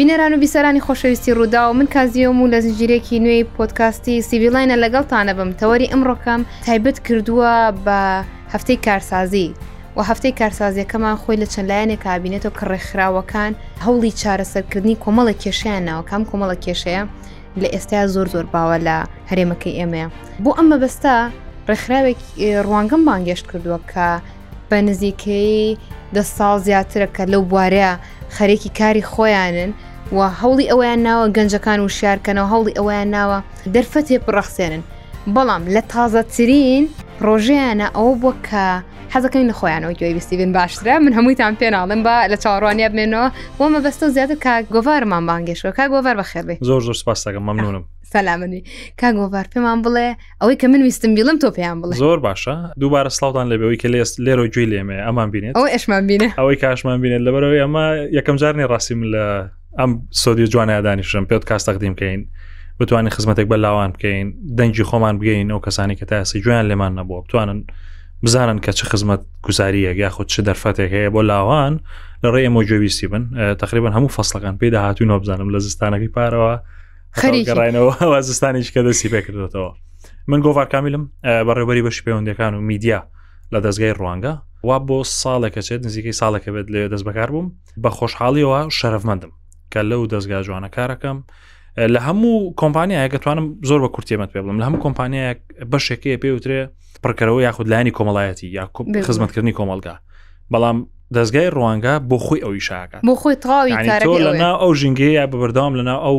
بینەران 0.00 0.34
و 0.34 0.40
بیسەرانی 0.40 0.80
خۆشەویستی 0.80 1.28
ڕوودا 1.36 1.68
و 1.68 1.72
من 1.72 1.86
کازیۆم 1.86 2.40
و 2.42 2.48
لە 2.52 2.56
زنجیرێکی 2.64 3.18
نوێی 3.24 3.44
پۆتکاستی 3.56 4.22
سیڤیلاینە 4.28 4.76
لەگەڵتانە 4.84 5.32
بم 5.38 5.50
تەوەری 5.60 5.90
ئەمڕۆکەم 5.92 6.40
تایبەت 6.66 6.98
کردووە 7.06 7.52
بە 7.84 7.98
هەفتەی 8.52 8.76
کارسازی. 8.86 9.48
و 9.96 10.02
هەفتەی 10.02 10.32
کارسازیەکەمان 10.40 11.16
خۆی 11.22 11.36
لە 11.42 11.46
چەند 11.52 11.68
لایەنێک 11.70 12.00
کابینێتەوە 12.06 12.52
کە 12.58 12.64
ڕێکخراوەکان 12.70 13.52
هەوڵی 13.84 14.12
چارەسەرکردنی 14.20 14.96
کۆمەڵە 15.04 15.34
کێشیانەوە 15.42 16.02
کام 16.10 16.22
کۆمەڵە 16.30 16.56
کێشەیە 16.64 17.02
لە 17.62 17.68
ئێستا 17.74 18.06
زۆر 18.14 18.26
زۆر 18.34 18.44
باوە 18.54 18.76
لە 18.86 18.96
هەرێمەکەی 19.30 19.72
ئێمەیە 19.78 20.06
بۆ 20.44 20.50
ئەمە 20.58 20.76
بەستا 20.82 21.16
ڕێکخراوێک 21.68 22.20
ڕوانگەم 22.66 23.02
بانگەشت 23.08 23.44
کردووە 23.50 23.80
کە 23.92 24.08
بە 24.70 24.76
نزیکەی 24.88 25.78
دە 26.14 26.22
ساڵ 26.36 26.54
زیاترە 26.66 27.08
کە 27.16 27.22
لەو 27.32 27.42
بوارەیە 27.50 27.92
خەرێکی 28.36 28.70
کاری 28.78 29.02
خۆیانن 29.12 29.72
و 30.12 30.18
هەوڵی 30.42 30.64
ئەویان 30.72 31.00
ناوە 31.06 31.26
گەنجەکان 31.36 31.78
و 31.84 31.88
شارکەنەوە 31.98 32.50
هەوڵی 32.54 32.72
ئەویان 32.78 33.08
ناوە 33.16 33.38
دەرفەتێ 33.74 34.16
پڕەخسێنن 34.26 34.82
بەڵام 35.34 35.62
لە 35.74 35.82
تازەترین 35.92 36.84
ڕۆژیانە 37.26 37.86
ئەوە 37.96 38.12
بووە 38.22 38.32
کە 38.48 38.64
حەزەکەی 39.14 39.44
نەخۆیانەوە 39.50 39.92
گوێویستی 40.00 40.36
بن 40.40 40.52
باشترە 40.58 40.94
من 41.04 41.12
هەموویتان 41.18 41.52
پێناڵم 41.60 42.00
بە 42.06 42.16
لە 42.32 42.36
چاڕوانیا 42.44 42.88
بمێنەوە 42.92 43.28
بۆ 43.58 43.64
مەبەستە 43.74 44.06
زیاتر 44.14 44.36
کا 44.44 44.54
گۆڤارمان 44.74 45.24
بانگێشەوە 45.28 45.72
کا 45.78 45.84
گۆڤەر 45.92 46.16
بەخێبێ 46.20 46.54
زۆر 46.68 46.80
زۆر 46.86 46.94
سپاسەکەم 47.02 47.44
مەمنونم 47.48 47.84
سەلامنی 48.12 48.60
کا 49.00 49.08
گۆڤار 49.18 49.46
پێمان 49.52 49.78
بڵێ 49.84 50.08
ئەوەی 50.40 50.56
کە 50.60 50.66
من 50.72 50.82
ویستم 50.86 51.12
بیڵم 51.16 51.36
تۆ 51.42 51.48
پێیان 51.58 51.78
بڵێ 51.82 51.94
زۆر 52.04 52.18
باشە 52.26 52.54
دووبارە 52.80 53.10
سلااوان 53.18 53.46
لەبەوەی 53.52 53.78
کە 53.82 53.86
لێست 53.94 54.14
لێرە 54.24 54.44
جوێ 54.54 54.64
لێمێ 54.72 54.98
ئەمان 55.06 55.28
بینێت 55.32 55.54
ئەو 55.56 55.66
ئەشمان 55.74 56.02
بینێ 56.08 56.28
ئەوەی 56.40 56.56
کاشمان 56.64 56.98
بینێت 57.02 57.22
لەبەرەوەی 57.26 57.60
ئەمە 57.64 57.86
یەکەم 58.18 58.36
جارنی 58.42 58.64
ڕاستیم 58.72 59.00
لە 59.14 59.24
ئەم 59.78 60.06
سۆدی 60.10 60.46
جوانە 60.46 60.82
دانیشم 60.84 61.24
پێت 61.24 61.44
کاس 61.44 61.68
تەقدیم 61.68 61.94
بکەین 61.96 62.20
بتوانین 62.80 63.10
خزمەتێک 63.12 63.46
بە 63.50 63.54
لاوان 63.54 63.90
بکەین 63.92 64.28
دەنجی 64.58 64.82
خۆمان 64.84 65.18
بگەین 65.20 65.50
ئەو 65.50 65.60
کەسانی 65.66 65.94
کە 65.98 66.04
تاسی 66.04 66.40
جویان 66.40 66.66
لێمان 66.68 66.92
نەبووە 66.98 67.24
بتوانن 67.24 67.64
بزانن 68.24 68.58
کە 68.60 68.70
چه 68.70 68.84
خزمەت 68.84 69.20
گوزاریە 69.46 69.96
یاخود 70.02 70.26
چه 70.26 70.42
دەرفەتێک 70.42 70.90
هەیە 70.92 71.10
بۆ 71.14 71.20
لاوان 71.22 71.80
لە 72.24 72.28
ڕێ 72.34 72.40
ئەمە 72.46 72.64
جوێویستی 72.68 73.06
بن 73.06 73.54
تقریبا 73.54 73.90
هەموو 73.90 74.10
فەسلەکان 74.12 74.56
پێدا 74.62 74.76
هاتوینەوە 74.86 75.20
بزانم 75.22 75.48
لە 75.54 75.58
زستانەکەی 75.62 76.12
پارەوە 76.16 76.54
خەریگەڕینەوە 77.20 78.20
زستانیش 78.20 78.68
کە 78.74 78.80
دەستی 78.86 79.08
پێکردێتەوە 79.14 79.76
من 80.28 80.40
گۆڤار 80.42 80.66
کامیلم 80.72 81.10
بەڕێبەری 81.22 81.82
بەشی 81.86 82.02
پەیوەندەکان 82.06 82.52
و 82.58 82.60
میدیا 82.60 83.02
لە 83.54 83.58
دەستگای 83.64 83.94
ڕوانگە 83.98 84.34
وا 84.66 84.78
بۆ 84.88 84.98
ساڵێکە 85.22 85.60
چێت 85.66 85.80
نزیکەی 85.86 86.14
ساڵەکە 86.20 86.48
بێت 86.54 86.68
لێ 86.72 86.88
دەست 86.92 87.04
بەکار 87.08 87.30
بووم 87.30 87.48
بە 87.82 87.90
خۆشحاڵیەوە 87.98 88.60
شەرفمەندم 88.80 89.32
کە 89.72 89.80
لەو 89.90 90.02
دەستگا 90.12 90.40
جوانە 90.46 90.68
کارەکەم 90.76 91.18
لە 91.94 92.00
هەموو 92.06 92.54
کۆمپانیایە 92.60 93.08
گەتوانم 93.14 93.46
زۆر 93.68 93.80
بە 93.84 93.88
کورتێمەت 93.94 94.30
پێ 94.34 94.40
بڵم 94.42 94.58
لە 94.62 94.64
هەموو 94.66 94.82
کۆمپانیایە 94.86 95.32
بەشێکەیە 95.72 96.18
پێوترێ 96.22 96.60
پڕکەرەوە 97.04 97.40
یاخود 97.46 97.68
لایانی 97.72 97.92
کۆمەڵایەتی 97.98 98.46
یا 98.58 98.64
خزمەتکردنی 99.06 99.54
کۆمەلگا 99.58 99.94
بەڵام 100.52 100.78
دەستگای 101.16 101.48
ڕوانگە 101.56 101.94
بۆ 102.10 102.16
خۆی 102.26 102.40
ئەو 102.44 102.52
ئیشاکە 102.58 102.98
بۆ 103.08 103.14
خۆی 103.20 103.34
تاوی 103.34 104.24
لەنا 104.26 104.50
ئەو 104.62 104.70
ژنگەیە 104.80 105.24
بەبەردام 105.32 105.72
لەنا 105.78 105.96
ئەو 106.06 106.18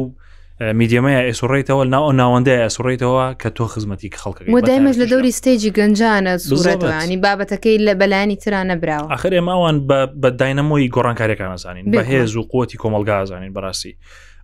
میدیەمەیە 0.62 1.22
ئێسوڕێتەوە 1.30 1.84
ناو 1.94 2.06
ناوەندەیە 2.22 2.60
ئەسوڕێتەوە 2.68 3.26
کە 3.42 3.50
تۆ 3.58 3.64
خزمەتی 3.74 4.10
خەڵکە 4.24 4.42
وەدایمەش 4.58 4.96
لە 5.02 5.08
دەوری 5.12 5.32
ستێجی 5.40 5.72
گەنجانە 5.78 6.34
زورەتوانی 6.50 7.18
بابەتەکەی 7.26 7.78
لە 7.88 7.94
بەلانی 8.02 8.36
ترانە 8.44 8.76
براوە 8.82 9.12
آخر 9.16 9.32
ئێماوان 9.38 9.76
بە 10.22 10.30
داینەمۆی 10.40 10.90
گۆڕانکاریەکانەزانین 10.96 11.86
بە 11.92 12.02
هێز 12.10 12.32
و 12.36 12.42
قوتی 12.52 12.78
کۆمەلگازانین 12.82 13.52
بەڕاستی 13.56 13.94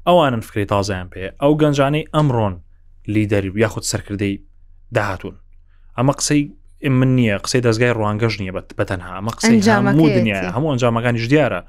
ئەوانن 0.08 0.42
فکری 0.48 0.66
تازایان 0.72 1.08
پێ 1.14 1.24
ئەو 1.42 1.54
گەنجانەی 1.62 2.06
ئەمڕۆن 2.16 2.54
لیدەری 3.16 3.52
یاخود 3.64 3.84
سەرکردەی 3.92 4.36
داهاتون 4.96 5.36
ئەمە 6.00 6.14
قسەی 6.20 6.44
من 7.00 7.10
نییە 7.18 7.36
قسەی 7.46 7.62
دەستگای 7.68 7.94
ڕوانگەژ 7.98 8.34
نییە 8.42 8.54
بەتەنها 8.80 9.12
ئەمە 9.18 9.32
قسەی 9.38 9.60
هەموو 9.76 10.08
دنیا 10.18 10.40
هەموو 10.56 10.70
ئەنجامەکانیش 10.74 11.26
دیارە. 11.34 11.62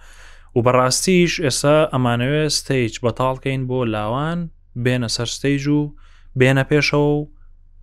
و 0.59 0.63
بەڕاستیش 0.67 1.33
ئێستا 1.47 1.77
ئەمانەوێت 1.93 2.53
ستیج 2.61 2.93
بەتاڵکەین 3.05 3.61
بۆ 3.69 3.79
لاوان 3.95 4.39
بێنە 4.85 5.07
سەر 5.17 5.29
ستیج 5.37 5.65
و 5.77 5.81
بێنە 6.41 6.65
پێشەوە 6.71 7.11
و 7.19 7.29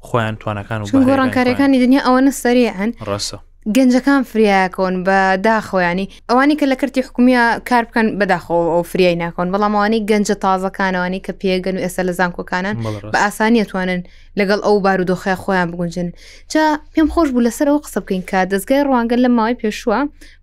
خۆیان 0.08 0.36
توانەکان 0.42 0.80
و 0.82 0.86
گۆڕانکاریەکانی 1.10 1.78
دنیا 1.86 2.02
ئەوە 2.08 2.22
نەسەریان 2.28 2.90
ڕسە 3.10 3.38
گەنجەکان 3.74 4.22
فریاکۆن 4.32 4.94
بە 5.06 5.18
داخۆیانی 5.48 6.06
ئەوانی 6.30 6.56
کە 6.60 6.66
لە 6.72 6.76
کردی 6.82 7.06
حکومیە 7.08 7.44
کار 7.70 7.84
بکەن 7.90 8.08
بەداخەوە 8.20 8.64
ئەو 8.74 8.82
فریای 8.92 9.16
ناکۆن 9.24 9.48
بەڵاموانی 9.54 10.00
گەنجە 10.10 10.36
تازەکانەوانی 10.46 11.20
کە 11.26 11.32
پێگەن 11.42 11.76
و 11.78 11.84
ئێستا 11.86 12.02
لە 12.10 12.14
زانکۆکانان 12.20 12.76
بە 13.14 13.20
ئاسانیەتوانن 13.26 14.02
لەگەڵ 14.40 14.60
ئەو 14.66 14.76
بارودۆخیا 14.86 15.36
خۆیان 15.44 15.68
بگونجن 15.72 16.08
چا 16.52 16.64
پێم 16.94 17.10
خۆش 17.14 17.28
بوو 17.34 17.46
لەسەر 17.48 17.68
ئەو 17.72 17.80
قسە 17.86 18.00
بکەین 18.04 18.24
کە 18.30 18.40
دەستگای 18.54 18.86
ڕوانگەن 18.88 19.20
لە 19.26 19.30
ماوەی 19.38 19.60
پێشووە 19.62 20.00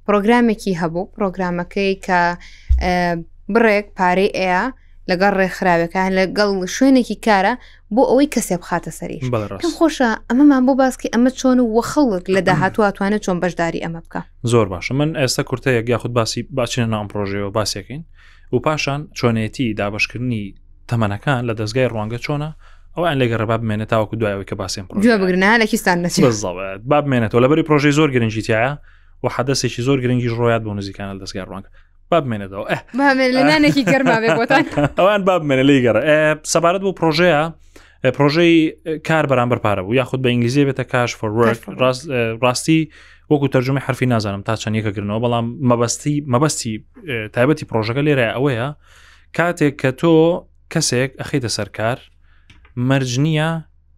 پرۆگرامێکی 0.06 0.78
هەبوو 0.80 1.10
پرۆگرامەکەی 1.14 1.92
کە 2.06 2.20
بڕێک 3.54 3.86
پارەی 3.98 4.30
ئەیە 4.38 4.64
لەگەڵ 5.10 5.32
ڕێکخراوەکان 5.40 6.10
لەگەڵ 6.18 6.50
شوێنێکی 6.76 7.16
کارە 7.26 7.52
بۆ 7.94 8.02
ئەوەی 8.10 8.28
کەسێ 8.34 8.54
بخاتە 8.62 8.90
سەریش 8.98 9.24
کەم 9.62 9.72
خۆشە 9.78 10.08
ئەمەمان 10.30 10.62
بۆ 10.66 10.72
باسکی 10.82 11.08
ئەمە 11.14 11.30
چۆن 11.38 11.58
و 11.62 11.66
وەخەڵک 11.76 12.24
لە 12.34 12.40
داهاتواتوانە 12.48 13.18
چۆن 13.24 13.36
بەشداری 13.42 13.80
ئەمە 13.84 14.00
بکە 14.04 14.20
زۆر 14.52 14.66
باشە 14.74 14.92
من 15.00 15.08
ئێستا 15.20 15.42
کورتەیەک 15.48 15.86
یاخود 15.92 16.12
باسی 16.18 16.48
باچینە 16.56 16.88
نام 16.94 17.06
پرۆژەوە 17.12 17.50
باسیەکەین 17.58 18.02
و 18.52 18.58
پاشان 18.66 19.00
چۆنێتی 19.18 19.66
دابشکردنی 19.78 20.44
تەمەنەکان 20.90 21.40
لە 21.48 21.52
دەستگای 21.60 21.88
ڕوانگە 21.92 22.18
چۆنە 22.26 22.50
ئەوان 22.96 23.16
لەگە 23.22 23.36
ڕباب 23.42 23.60
بمێنێت 23.62 23.88
تاوەکو 23.92 24.14
دوایەوە 24.20 24.44
کە 24.50 24.54
باسیم 24.60 24.84
بگرنالێکستان 24.90 26.06
نچێت 26.06 26.44
باب 26.92 27.04
بمێنێتەوە 27.10 27.40
لەبەری 27.44 27.64
پرۆژەی 27.68 27.92
زۆر 27.98 28.08
گرنجیتیایە 28.14 28.72
و 29.24 29.26
حدەسێکی 29.36 29.80
زۆر 29.86 29.98
گرنگی 30.02 30.28
ڕۆیات 30.38 30.62
بۆ 30.66 30.72
نزیکانە 30.78 31.14
دەستگای 31.22 31.46
ڕوانگە 31.48 31.68
بابمێنێتەوە 32.12 32.66
لە 33.36 33.42
نانێکی 33.50 33.82
گەرمابێتان 33.92 34.64
ئەوان 35.00 35.20
بابمێنە 35.28 35.64
لی 35.70 35.78
گەڕ 35.84 35.96
سەبارەت 36.52 36.82
بۆ 36.86 36.92
پرۆژەیە 37.00 37.42
پرۆژەی 38.16 38.54
کار 39.08 39.24
بەرامبەر 39.30 39.58
پارە 39.64 39.82
بوو 39.84 39.94
یاخود 40.00 40.20
بە 40.24 40.28
ئینگلیزیە 40.32 40.64
بێتە 40.68 40.84
کاش 40.92 41.10
فۆ 41.18 41.26
ڕاستی 42.44 42.80
وەکو 43.30 43.46
تەرجمە 43.54 43.80
حرفی 43.86 44.06
نازانم 44.12 44.42
تا 44.46 44.54
چەند 44.62 44.74
یەکەگرنەوە 44.80 45.20
بەڵام 45.24 45.46
مەبەستی 45.70 46.16
مەبەستی 46.32 46.72
تایبەتی 47.34 47.64
پرۆژەکە 47.70 48.02
لێرە 48.06 48.26
ئەوەیە 48.36 48.68
کاتێک 49.36 49.74
کە 49.82 49.88
تۆ 50.00 50.12
کەسێک 50.72 51.10
ئەخیتە 51.20 51.50
سەرکار 51.56 51.98
مەرج 52.88 53.12
نییە 53.24 53.50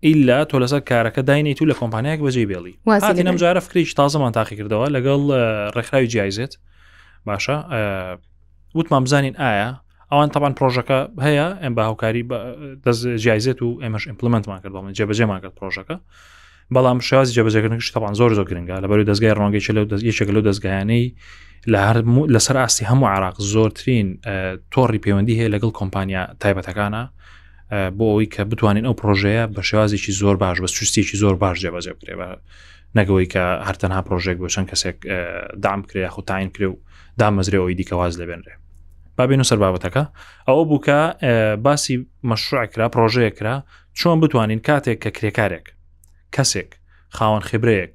ئیلا 0.07 0.39
تۆ 0.51 0.57
لەسەر 0.63 0.81
کارەکە 0.91 1.21
داینیت 1.29 1.59
و 1.63 1.67
لە 1.71 1.75
کۆمپانیایك 1.81 2.21
بەجێ 2.27 2.45
بێڵی 2.51 2.75
نەمجارە 3.29 3.61
فکریش 3.67 3.91
تازەمان 4.01 4.33
تاقی 4.37 4.57
کردەوە 4.59 4.87
لەگەڵ 4.97 5.23
ڕێکخراوی 5.77 6.07
جیایزێت 6.13 6.53
باشە 7.29 7.57
وتمان 8.75 9.05
بزانین 9.05 9.37
ئایا 9.37 9.81
ئەوان 10.13 10.29
تاوان 10.33 10.53
پرۆژەکە 10.59 10.99
هەیە 11.27 11.47
ئەم 11.63 11.75
بە 11.77 11.83
هاوکاری 11.89 12.23
دەست 12.85 13.03
جیایزێت 13.25 13.59
و 13.63 13.69
ئێمەش 13.83 14.07
ئیمپلمنتمان 14.07 14.61
کرد 14.63 14.73
بەڵێن 14.73 14.95
جێبەجێمان 14.99 15.39
کرد 15.43 15.55
پرۆژەکە 15.61 15.97
بەڵام 16.75 17.01
شازی 17.01 17.33
جێبەجەکردنش 17.37 17.91
تاوان 17.93 18.15
زۆر 18.15 18.33
زۆر 18.39 18.47
گرنگە 18.51 18.77
لە 18.83 18.87
بەروی 18.91 19.05
دەستگای 19.11 19.35
ڕۆنگەی 19.39 19.65
لە 19.77 19.83
یەکێک 20.09 20.31
لەو 20.35 20.43
دەستگایانەی 20.49 21.07
لە 21.73 21.81
لەسەر 22.35 22.57
ئاستی 22.63 22.85
هەموو 22.91 23.07
عراق 23.15 23.37
زۆرترین 23.53 24.09
تۆڕی 24.75 24.99
پەیوەندی 25.05 25.35
هەیە 25.41 25.51
لەگەڵ 25.55 25.71
کۆمپانیا 25.81 26.23
تایبەتەکانە 26.43 27.03
بۆ 27.99 28.05
ئەوی 28.15 28.27
کە 28.35 28.41
بتوانین 28.51 28.85
ئەو 28.89 28.95
پرۆژەیە 29.01 29.45
بە 29.55 29.63
شێوازێکی 29.69 30.13
زۆر 30.23 30.37
باش 30.43 30.59
بە 30.63 30.69
سوستێکی 30.77 31.17
زۆر 31.23 31.35
باش 31.43 31.57
جێبەجێ 31.67 31.93
بکرێ 31.97 32.15
بە 32.21 32.29
نەگەوەی 32.99 33.27
کە 33.33 33.45
هەرتەنها 33.69 34.01
پرۆژێک 34.09 34.37
بۆ 34.43 34.49
چەند 34.55 34.67
کەسێک 34.71 34.97
دام 35.63 35.81
کرێ 35.89 36.07
خو 36.15 36.23
تاین 36.31 36.49
کرێ 36.55 36.65
و 36.67 36.75
دامەزرەوەی 37.21 37.75
دیکەواز 37.81 38.15
لەبێنرێ 38.21 38.55
بابێن 39.17 39.41
و 39.41 39.45
سەر 39.51 39.59
بابەتەکە 39.65 40.05
ئەوە 40.49 40.65
بووکە 40.71 41.01
باسی 41.67 41.97
مەشروعکرا 42.31 42.87
پرۆژەیەکرا 42.95 43.55
چۆن 43.99 44.19
بتوانین 44.23 44.61
کاتێک 44.69 44.99
کە 45.05 45.11
کرێکارێک 45.17 45.67
کەسێک 46.37 46.71
خاوەن 47.17 47.43
خبرەیەک 47.49 47.95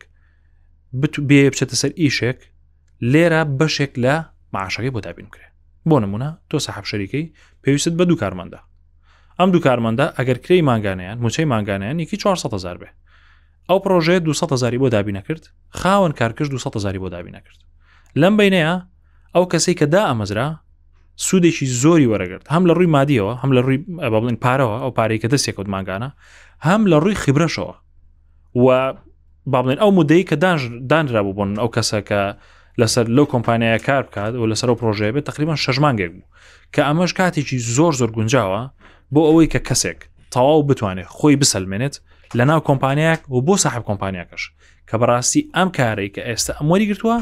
بێ 1.29 1.41
بچێتە 1.53 1.75
سەر 1.81 1.91
ئیشێک 2.01 2.39
لێرە 3.11 3.41
بەشێک 3.59 3.93
لە 4.03 4.15
معشەکەی 4.55 4.91
بۆ 4.95 4.99
دابین 5.07 5.27
کرێ 5.33 5.47
بۆ 5.89 5.97
نمونە 6.03 6.29
تۆ 6.49 6.57
سەحب 6.65 6.85
شەریکەی 6.91 7.25
پێویست 7.63 7.93
بە 7.99 8.05
دوو 8.09 8.17
کارمەندە 8.21 8.59
ئەم 9.39 9.49
دوو 9.53 9.61
کارمەندە 9.67 10.05
ئەگەر 10.17 10.37
کری 10.43 10.61
ماگانیان 10.69 11.17
موچەی 11.23 11.45
ماگانیان 11.53 11.97
یکی 12.03 12.17
400هزار 12.33 12.77
بێ 12.81 12.89
ئەو 13.69 13.79
پرۆژەیە 13.83 14.19
200هزاری 14.27 14.79
بۆ 14.81 14.87
دابینەکرد 14.95 15.43
خاوەن 15.79 16.13
کارکش 16.19 16.47
200هزاری 16.53 16.99
بۆ 17.03 17.09
دابینەکرد 17.15 17.59
لەم 18.21 18.33
بینەیە 18.39 18.73
ئەو 19.35 19.45
کەسی 19.51 19.73
کە 19.79 19.83
دا 19.93 20.01
ئەمەزرا 20.09 20.47
سوودێکی 21.27 21.65
زۆری 21.81 22.07
وەرەگرت 22.11 22.45
هەم 22.53 22.63
لە 22.69 22.73
ڕووی 22.77 22.91
مادیەوە 22.97 23.33
هەم 23.41 23.51
لە 23.57 23.61
ڕووی 23.65 23.79
بڵین 24.13 24.37
پارەوە 24.43 24.77
ئەو 24.83 24.91
پارەیکە 24.97 25.27
دەستێکوت 25.33 25.67
ماگانە 25.75 26.09
هەم 26.67 26.81
لە 26.91 26.97
ڕووی 27.03 27.15
خبرەشەوە 27.23 27.75
و 28.65 28.65
با 29.51 29.59
بڵێن 29.63 29.79
ئەو 29.83 29.91
مدەی 29.99 30.23
کە 30.29 30.35
دانرا 30.91 31.21
بوون 31.23 31.51
ئەو 31.61 31.69
کەسە 31.75 31.99
کە 32.09 32.21
لەسەر 32.81 33.05
لەو 33.15 33.25
کۆمپانیایە 33.33 33.79
کار 33.87 34.03
بکات 34.07 34.33
و 34.35 34.47
لەسەر 34.51 34.67
ئەو 34.71 34.77
پرۆژەیە 34.81 35.11
بێت 35.15 35.25
تقریبان 35.29 35.57
شەژمانگێک 35.63 36.11
بوو 36.15 36.25
کە 36.75 36.81
ئەمەش 36.87 37.11
کاتێکی 37.19 37.57
زۆر 37.75 37.93
زۆر 37.99 38.09
گونجاوە 38.17 38.61
بۆ 39.13 39.21
ئەوەی 39.29 39.47
کە 39.53 39.59
کەسێک 39.67 39.99
تەواو 40.33 40.63
بتوانێت 40.69 41.07
خۆی 41.17 41.35
بسەلمێنێت 41.41 41.95
لە 42.37 42.41
ناو 42.45 42.59
کۆمپانیاک 42.61 43.19
و 43.31 43.41
بۆ 43.45 43.57
ساحب 43.57 43.83
کۆمپانیاکەش 43.87 44.43
کە 44.89 44.95
بەڕاستی 45.01 45.41
ئەم 45.55 45.69
کارەی 45.77 46.09
کە 46.17 46.21
ئێستا 46.29 46.53
ئەمۆری 46.59 46.89
گرتووە 46.91 47.15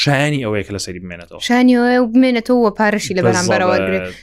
شایانی 0.00 0.44
ئەوەیە 0.44 0.70
لە 0.70 0.76
سەری 0.84 1.00
بمێنێتەوە 1.02 1.40
شانی 1.48 1.76
بمێنێتەوە 2.12 2.58
وە 2.64 2.70
پارەشی 2.80 3.16
لە 3.18 3.22
بەرامبەرەوە 3.26 3.76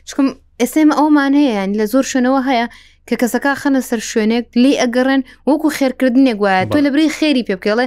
چکم 0.08 0.28
ئێسێمە 0.62 0.96
ئەومان 1.00 1.32
هەیەیان 1.42 1.70
لە 1.80 1.86
زۆر 1.94 2.04
شوێنەوە 2.12 2.42
هەیە 2.50 2.66
کە 3.08 3.16
کەسەکە 3.22 3.52
خەنە 3.62 3.80
سەر 3.90 4.00
شوێنێک 4.12 4.46
لی 4.62 4.74
ئەگەڕێن 4.82 5.22
وەکو 5.50 5.68
خێرکردنێک 5.78 6.38
وایە 6.44 6.64
تۆ 6.74 6.78
لە 6.86 6.90
بری 6.94 7.10
خێری 7.18 7.44
پێ 7.48 7.56
بکەڵێ 7.60 7.86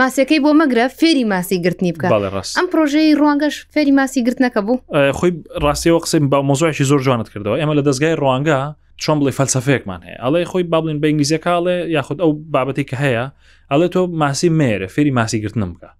ماسیەکەی 0.00 0.40
بۆ 0.44 0.50
مەگرە 0.60 0.86
فێری 1.00 1.24
ماسی 1.32 1.56
گرتنی 1.64 1.92
بکە 1.94 2.08
ئەم 2.58 2.66
پرۆژەی 2.72 3.08
ڕوانگەش 3.20 3.56
فێری 3.74 3.92
ماسی 4.00 4.20
گرتنەکە 4.26 4.60
بوو 4.66 4.78
خۆی 5.18 5.30
ڕاستیەوە 5.64 6.00
قسەی 6.04 6.20
با 6.32 6.38
مۆزایکی 6.50 6.84
زۆر 6.90 7.00
جوانت 7.06 7.28
کردەوە 7.32 7.56
ئێمە 7.60 7.74
لە 7.78 7.82
دەستگای 7.88 8.16
ڕوانگە 8.22 8.60
چۆن 9.02 9.18
بڵێ 9.20 9.32
فەلسەفەیەکمان 9.38 10.00
هەیە 10.06 10.18
ئەڵێ 10.24 10.42
خۆی 10.50 10.64
بابلین 10.72 10.98
بە 11.02 11.06
ئینگلیزیەکڵێ 11.10 11.76
یاخود 11.96 12.18
ئەو 12.22 12.30
بابەتی 12.54 12.84
کە 12.90 12.96
هەیە 13.04 13.24
ئەڵێ 13.72 13.88
تۆ 13.94 14.00
ماسی 14.22 14.50
مێرە 14.60 14.86
فێری 14.94 15.10
ماسیگرتنم 15.18 15.70
بکە 15.76 15.90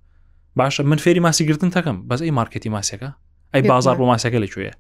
باشە 0.59 0.81
من 0.91 0.99
فێری 1.05 1.21
ماسیگرتن 1.27 1.71
تەکەم 1.77 1.97
بەس 2.09 2.21
ئەی 2.25 2.33
مارکەتی 2.39 2.69
ماسیەکە 2.77 3.11
ئەی 3.55 3.63
بازار 3.73 3.97
بۆ 4.01 4.05
ماسیەکە 4.13 4.39
لەکوێ 4.45 4.71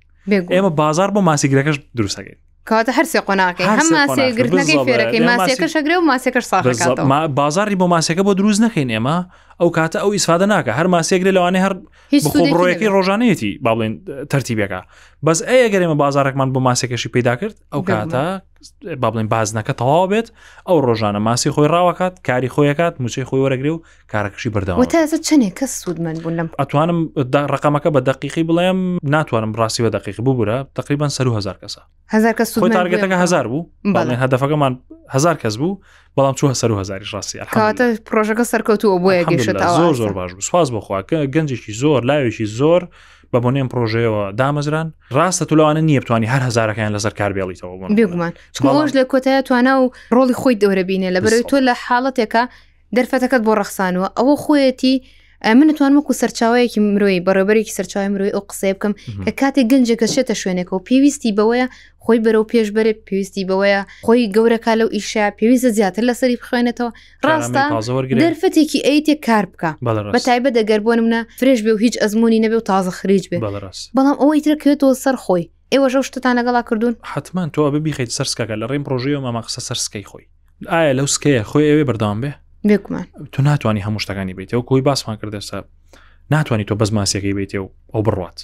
ئێمە 0.55 0.70
بازار 0.82 1.11
بۆ 1.14 1.20
ماسیگرەکەش 1.28 1.76
دروستەکەین 1.99 2.38
کاتە 2.70 2.93
هەرسێ 2.99 3.20
قۆناکەی 3.26 3.66
هەم 3.78 3.88
ماسیگرتنەکەی 4.00 4.78
فێرەکەی 4.88 5.20
ماسیەکە 5.31 5.67
شەگرێ 5.75 5.94
و 6.00 6.05
ماسیەکەش 6.10 6.44
ساخ 6.52 6.62
بازاری 7.40 7.76
بۆ 7.81 7.87
ماسیەکە 7.94 8.22
بۆ 8.26 8.32
دروست 8.40 8.60
نەکەین 8.67 8.90
ئێمە 8.94 9.17
ئەو 9.60 9.68
کاتە 9.76 9.96
ئەو 10.02 10.12
ئیسفادە 10.16 10.46
ناکە 10.52 10.72
هەر 10.78 10.86
ماسێک 10.94 11.22
لە 11.26 11.32
لەوانێ 11.36 11.58
هەر 11.64 11.74
ڕۆیەکی 12.58 12.88
ڕۆژانەتی 12.96 13.58
با 13.64 13.72
بڵێن 13.74 13.92
تەرتیبەکە 14.32 14.80
بەس 15.26 15.38
ئەیە 15.48 15.68
گەرێمە 15.74 15.96
بازارێکمان 16.02 16.48
بۆ 16.54 16.60
ماسێکەشی 16.68 17.08
پیدا 17.16 17.34
کرد 17.40 17.56
ئەو 17.72 17.80
کاتە 17.90 18.24
با 19.02 19.08
بڵێن 19.12 19.28
بازنەکە 19.34 19.72
تەواو 19.80 20.06
بێت 20.12 20.28
ئەو 20.68 20.78
ڕۆژانە 20.86 21.20
ماسی 21.28 21.50
خۆی 21.54 21.68
ڕاوەکات 21.74 22.14
کاری 22.28 22.48
خۆیەکات 22.54 22.94
موچەی 23.02 23.24
خۆی 23.28 23.40
وەرەگری 23.44 23.70
و 23.74 23.82
کارەکەشی 24.12 24.50
بردەوە 24.54 24.84
تازە 24.96 25.18
چنێک 25.28 25.54
کە 25.58 25.66
سوودمەند 25.78 26.18
بوون 26.22 26.34
لەم 26.38 26.48
ئەتوانم 26.60 26.98
ڕقامەکە 27.54 27.88
بە 27.94 28.00
دقیقی 28.10 28.44
بڵێم 28.48 28.78
ناتوانم 29.02 29.52
ڕاستی 29.60 29.80
بە 29.86 29.90
دقیق 29.96 30.16
ببوورە 30.20 30.56
تقریبان 30.74 31.08
سەر 31.16 31.26
هزار 31.38 31.56
کەسە 31.62 31.80
هزار 32.14 32.34
کەس 32.38 32.48
تارگەتەکە 32.76 33.16
هزار 33.24 33.46
بوو 33.48 33.62
بەڵێن 33.96 34.20
هەدەفەکەمان 34.24 34.72
هزار 35.14 35.36
کەس 35.42 35.54
بوو 35.60 35.80
بەڵام 36.16 36.34
چوە 36.38 36.50
سەر 36.60 36.70
هزاری 36.80 37.04
ڕاستی 37.12 37.38
کاتە 37.56 37.84
پرۆژەکە 38.08 38.44
سەرکەوتووە 38.52 38.96
بۆ 39.02 39.10
زۆر 39.52 39.94
زۆر 39.94 40.12
باش 40.12 40.31
سواز 40.38 40.73
بخواکە 40.73 41.26
گەنجێکی 41.35 41.73
زۆر 41.82 42.00
لاوێکی 42.08 42.46
زۆر 42.58 42.82
بە 43.32 43.38
بۆنێن 43.44 43.69
پرۆژەیەوە 43.73 44.32
دامەزران 44.41 44.88
ڕاستە 45.17 45.44
تو 45.49 45.55
لەوانە 45.58 45.81
نییە 45.88 46.00
بتوانانی 46.02 46.29
هەر 46.35 46.43
هزارەکەیان 46.49 46.91
لەسەر 46.96 47.12
کاربیێڵیتەوە 47.19 47.75
بێگومان 47.96 48.32
چۆش 48.56 48.91
لە 48.99 49.05
کۆتایە 49.12 49.41
توانە 49.49 49.75
و 49.82 49.87
ڕۆڵی 50.17 50.35
خۆی 50.41 50.56
دەورەبینێ 50.62 51.11
لە 51.17 51.20
بەرەوەی 51.25 51.46
تۆ 51.50 51.56
لە 51.69 51.75
حاڵەتێکە 51.87 52.43
دەرفەتەکەت 52.96 53.43
بۆ 53.46 53.52
ڕەخسانەوە 53.61 54.08
ئەوە 54.19 54.35
خۆیەتی 54.44 54.94
من 55.52 55.73
توانم 55.79 56.00
وەکو 56.00 56.12
سەرچاوەیەکی 56.23 56.79
مرۆی 56.93 57.23
بەڕێبەرێکی 57.26 57.73
سەرچاوی 57.79 58.08
مرۆی 58.14 58.32
ئەو 58.37 58.43
قسە 58.50 58.67
بکەم 58.76 58.93
کە 59.26 59.31
کاتێک 59.41 59.67
گەنجێکە 59.73 60.06
شێتە 60.14 60.35
شوێنێکەوە 60.43 60.81
پێویستی 60.88 61.32
بەوەیە 61.38 61.67
خۆی 62.05 62.19
بەرەو 62.25 62.44
پێش 62.52 62.69
بەرێ 62.76 62.93
پێویستی 63.06 63.44
بەوەیە 63.50 63.81
خۆی 64.06 64.29
گەورەکە 64.35 64.73
لەو 64.81 64.88
ئیشا 64.96 65.26
پێویستە 65.38 65.70
زیاتر 65.76 66.02
لەسەری 66.08 66.37
بخوێنێتەوە 66.41 66.91
ڕاستە 67.26 67.62
دەرفەتێکی 68.25 68.79
ئەیتێ 68.88 69.14
کار 69.26 69.44
بکە 69.52 69.70
بە 70.14 70.20
تایبە 70.26 70.50
دەگەربوون 70.58 70.99
منە 71.05 71.20
فرێش 71.41 71.61
بێ 71.64 71.73
و 71.75 71.79
هیچ 71.85 71.94
ئەزمموی 72.02 72.41
نەبێ 72.44 72.56
و 72.61 72.64
تازە 72.70 72.93
خریج 72.99 73.25
بێ 73.31 73.38
بەڵام 73.96 74.17
ئەوەی 74.20 74.41
ترکێتەوە 74.46 74.94
سەر 75.05 75.17
خۆی 75.25 75.44
ئێوەژە 75.73 76.00
شتتان 76.08 76.35
لەگەڵا 76.38 76.62
کردوون 76.69 76.94
حتمان 77.12 77.49
تۆ 77.55 77.61
ببیخیت 77.75 78.11
سەرسکەکە 78.19 78.56
لە 78.62 78.67
ڕێم 78.70 78.82
پرۆژیەوە 78.87 79.20
مامە 79.26 79.41
قسە 79.46 79.61
سەرسکەی 79.69 80.05
خۆی 80.11 80.25
ئایا 80.73 80.93
لەو 80.99 81.06
سکەیە 81.14 81.43
خۆی 81.50 81.64
ئەوێ 81.70 81.85
بەردام 81.88 82.19
بێ 82.23 82.32
بێکمان 82.69 83.06
تو 83.32 83.40
ناتوانانی 83.49 83.82
هەموو 83.87 84.02
شتەکانی 84.02 84.34
بیتەوە 84.38 84.62
کۆی 84.70 84.81
باسمان 84.88 85.16
کردستا 85.22 85.64
ناتوانانی 86.31 86.66
تۆ 86.69 86.75
بەزماسیەکەی 86.81 87.34
بیتێ 87.38 87.56
و 87.58 87.69
ئەو 87.94 88.02
بڕات 88.06 88.38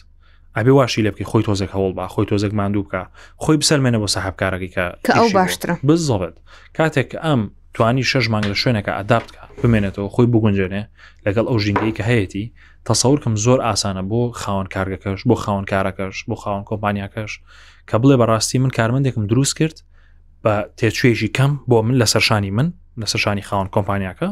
ئەبێ 0.56 0.68
واشی 0.78 1.02
لە 1.06 1.10
بکەی 1.16 1.26
خۆی 1.30 1.42
تۆزێک 1.48 1.70
هەوڵ 1.76 1.92
بە 1.98 2.04
خۆی 2.14 2.26
تۆزێک 2.30 2.52
ماندوو 2.60 2.82
بکە 2.86 3.02
خۆی 3.42 3.56
بسەرمێنە 3.60 3.98
بۆ 4.02 4.06
سەحبکارەکەی 4.16 4.70
کە 4.76 4.84
کە 5.06 5.12
ئەو 5.18 5.28
باشترە 5.36 5.74
بزڵێت 5.88 6.36
کاتێک 6.76 7.10
ئەم 7.24 7.40
توانی 7.74 8.02
شەش 8.12 8.24
مانگ 8.32 8.46
لە 8.52 8.56
شوێنەکە 8.62 8.88
ئادابتکە 8.98 9.40
بمێنێتەوە 9.60 10.08
خۆی 10.14 10.26
بگونجێنێ 10.32 10.82
لەگەڵ 11.26 11.46
ئەو 11.50 11.58
ژینگەی 11.64 11.92
کە 11.98 12.02
هەیەی 12.10 12.46
تەسەورکەم 12.88 13.34
زۆر 13.44 13.58
ئاسانە 13.66 14.02
بۆ 14.10 14.22
خاون 14.40 14.66
کارگەکەش 14.74 15.20
بۆ 15.28 15.34
خاون 15.42 15.64
کارەکەش 15.72 16.16
بۆ 16.28 16.34
خاون 16.42 16.62
کۆمپانیاکەش 16.70 17.32
کە 17.90 17.94
بڵێ 18.02 18.16
بەڕاستی 18.20 18.58
من 18.62 18.70
کارمندێکم 18.78 19.24
دروست 19.32 19.54
کرد 19.58 19.76
بە 20.44 20.50
تێچێژی 20.78 21.28
کەم 21.36 21.52
بۆ 21.70 21.76
من 21.86 21.96
لە 22.02 22.06
سەرشانی 22.14 22.50
من 22.58 22.68
نەسەرشانی 23.04 23.42
خاون 23.42 23.68
کۆمپانیاکە 23.76 24.28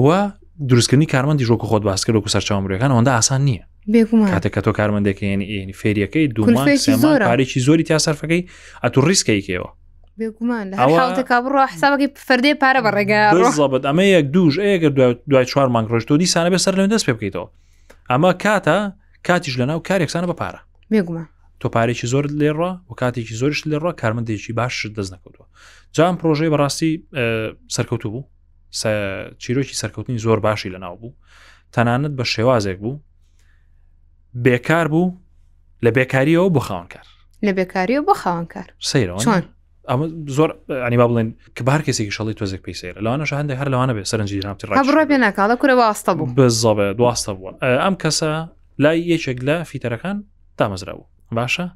و 0.00 0.30
دروستکردنی 0.68 1.06
کارمەندی 1.06 1.42
ژۆکە 1.48 1.66
خۆت 1.66 1.82
باسکرد 1.82 2.16
و 2.16 2.22
سەرچاومرەکان 2.28 2.88
ئەوەندا 2.90 3.08
ئاسان 3.08 3.40
نییە 3.44 3.64
کاتێک 4.32 4.54
کە 4.54 4.60
تۆ 4.64 4.72
کارمەندێک 4.78 5.22
ینی 5.22 5.72
فێریەکەی 5.72 6.32
دومان 6.36 6.66
پارێکی 7.28 7.60
زۆری 7.66 7.82
تا 7.88 7.98
سەرفەکەی 7.98 8.42
ئەتو 8.84 9.00
ریسکەیکەوە 9.08 9.70
بڕۆ 10.18 10.78
حسابەکەی 11.74 12.08
فەردێ 12.26 12.52
پارە 12.62 12.80
بە 12.84 12.90
ڕێگەڵبت 12.96 13.82
ئەمە 13.88 14.02
یەک 14.04 14.24
دوش 14.34 14.54
ئەیەگە 14.64 14.88
دوای 15.30 15.44
چوار 15.50 15.68
مانگ 15.74 15.88
ڕۆژ 15.90 16.02
تۆ 16.08 16.14
دیسانە 16.22 16.50
بە 16.54 16.58
سەر 16.64 16.74
لە 16.78 16.86
دەست 16.94 17.04
پێ 17.06 17.12
بکەیتەوە 17.16 17.46
ئەمە 18.10 18.30
کاتە 18.44 18.76
کاتیش 19.26 19.54
لەناو 19.60 19.80
کارێکسانە 19.88 20.26
بە 20.30 20.34
پارە 20.40 20.60
بێگومان 20.92 21.26
تۆ 21.60 21.66
پارێکی 21.74 22.06
زۆر 22.12 22.24
لێڕە 22.40 22.70
و 22.88 22.92
کاتێکی 23.00 23.34
زۆرش 23.40 23.60
لێڕە 23.70 23.92
کارمەندێکی 24.02 24.52
باش 24.58 24.86
دەست 24.96 25.10
نەکەوتەوە 25.14 25.46
جام 25.92 26.16
پرۆژەی 26.18 26.50
بەڕاستی 26.50 27.02
سەرکەوتو 27.68 28.06
بوو 28.10 28.22
چیرۆکی 29.42 29.74
سەرکەوتنی 29.82 30.18
زۆر 30.18 30.38
باشی 30.40 30.68
لەناو 30.74 30.96
بوو 31.00 31.12
تەنانەت 31.72 32.10
بە 32.18 32.24
شێوازێک 32.24 32.78
بوو 32.78 33.00
بێکار 34.34 34.88
بوو 34.88 35.20
لە 35.84 35.88
بێکاریەوە 35.96 36.52
بۆ 36.54 36.58
خاونکار 36.60 37.06
لە 37.46 37.48
بێکاریەوە 37.56 38.04
بۆ 38.08 38.14
خاونکار 38.16 38.70
سەیرەوە 38.90 39.20
ئەمە 39.90 40.06
زۆر 40.28 40.50
ئەنیبا 40.84 41.06
بڵێن 41.08 41.28
کە 41.56 41.62
بار 41.62 41.82
کەسێکی 41.86 42.12
شڵی 42.16 42.34
تۆزێک 42.40 42.62
پێیسەیە 42.66 42.98
لەوانە 43.04 43.24
هەندێک 43.40 43.58
هەر 43.60 43.68
لەوانە 43.72 43.92
بێ 43.96 44.04
سەرنجی 44.10 44.42
نامڕ 44.42 44.56
پێ 45.10 45.16
ناکڵە 45.24 45.54
کورە 45.60 45.74
واستە 45.80 46.12
بوو 46.16 46.34
بزەبێ 46.38 46.96
دواستە 46.98 47.32
بووە 47.36 47.52
ئەم 47.84 47.94
کەسە 48.02 48.30
لای 48.78 48.98
یەکێک 49.12 49.38
لە 49.48 49.56
فیتەرەکان 49.70 50.16
دامەزرا 50.58 50.94
بوو 50.98 51.06
باشە 51.36 51.66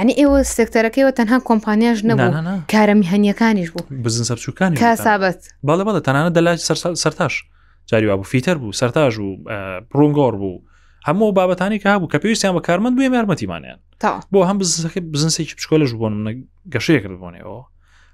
ینی 0.00 0.12
ئێوە 0.20 0.38
سێکتەرەکەیەوە 0.56 1.12
تەنها 1.18 1.38
کۆمپانیاش 1.48 1.98
نەبوو 2.10 2.32
کارە 2.72 2.94
میهنیەکانیش 3.00 3.70
بوو 3.74 3.86
بزن 4.04 4.24
سەرچووکانی 4.30 4.76
کاسابەت 4.82 5.40
باڵە 5.66 5.82
بەڵە 5.86 6.00
تەنانە 6.06 6.30
دەلای 6.38 6.56
سەرتاش 7.02 7.34
جاریوا 7.90 8.16
بوو 8.16 8.30
فیتەر 8.32 8.56
بوو 8.60 8.72
سەرتاژ 8.80 9.14
و 9.24 9.28
پرۆنگۆر 9.90 10.34
بوو 10.40 10.62
هەموو 11.08 11.32
بابەتانی 11.38 11.78
کە 11.82 11.88
هەبوو 11.94 12.10
کە 12.12 12.18
پێویستیان 12.22 12.52
بە 12.56 12.60
کارمەند 12.68 12.94
بووێ 12.96 13.08
یارمەتیمانیان 13.18 13.78
بۆ 14.32 14.38
هەم 14.48 14.56
بزنەکە 14.60 15.00
بزنسێکی 15.12 15.54
پشکۆلەش 15.58 15.92
بۆن 16.00 16.14
گەشەیە 16.74 17.00
کرد 17.02 17.16
بۆنێەوە 17.22 17.60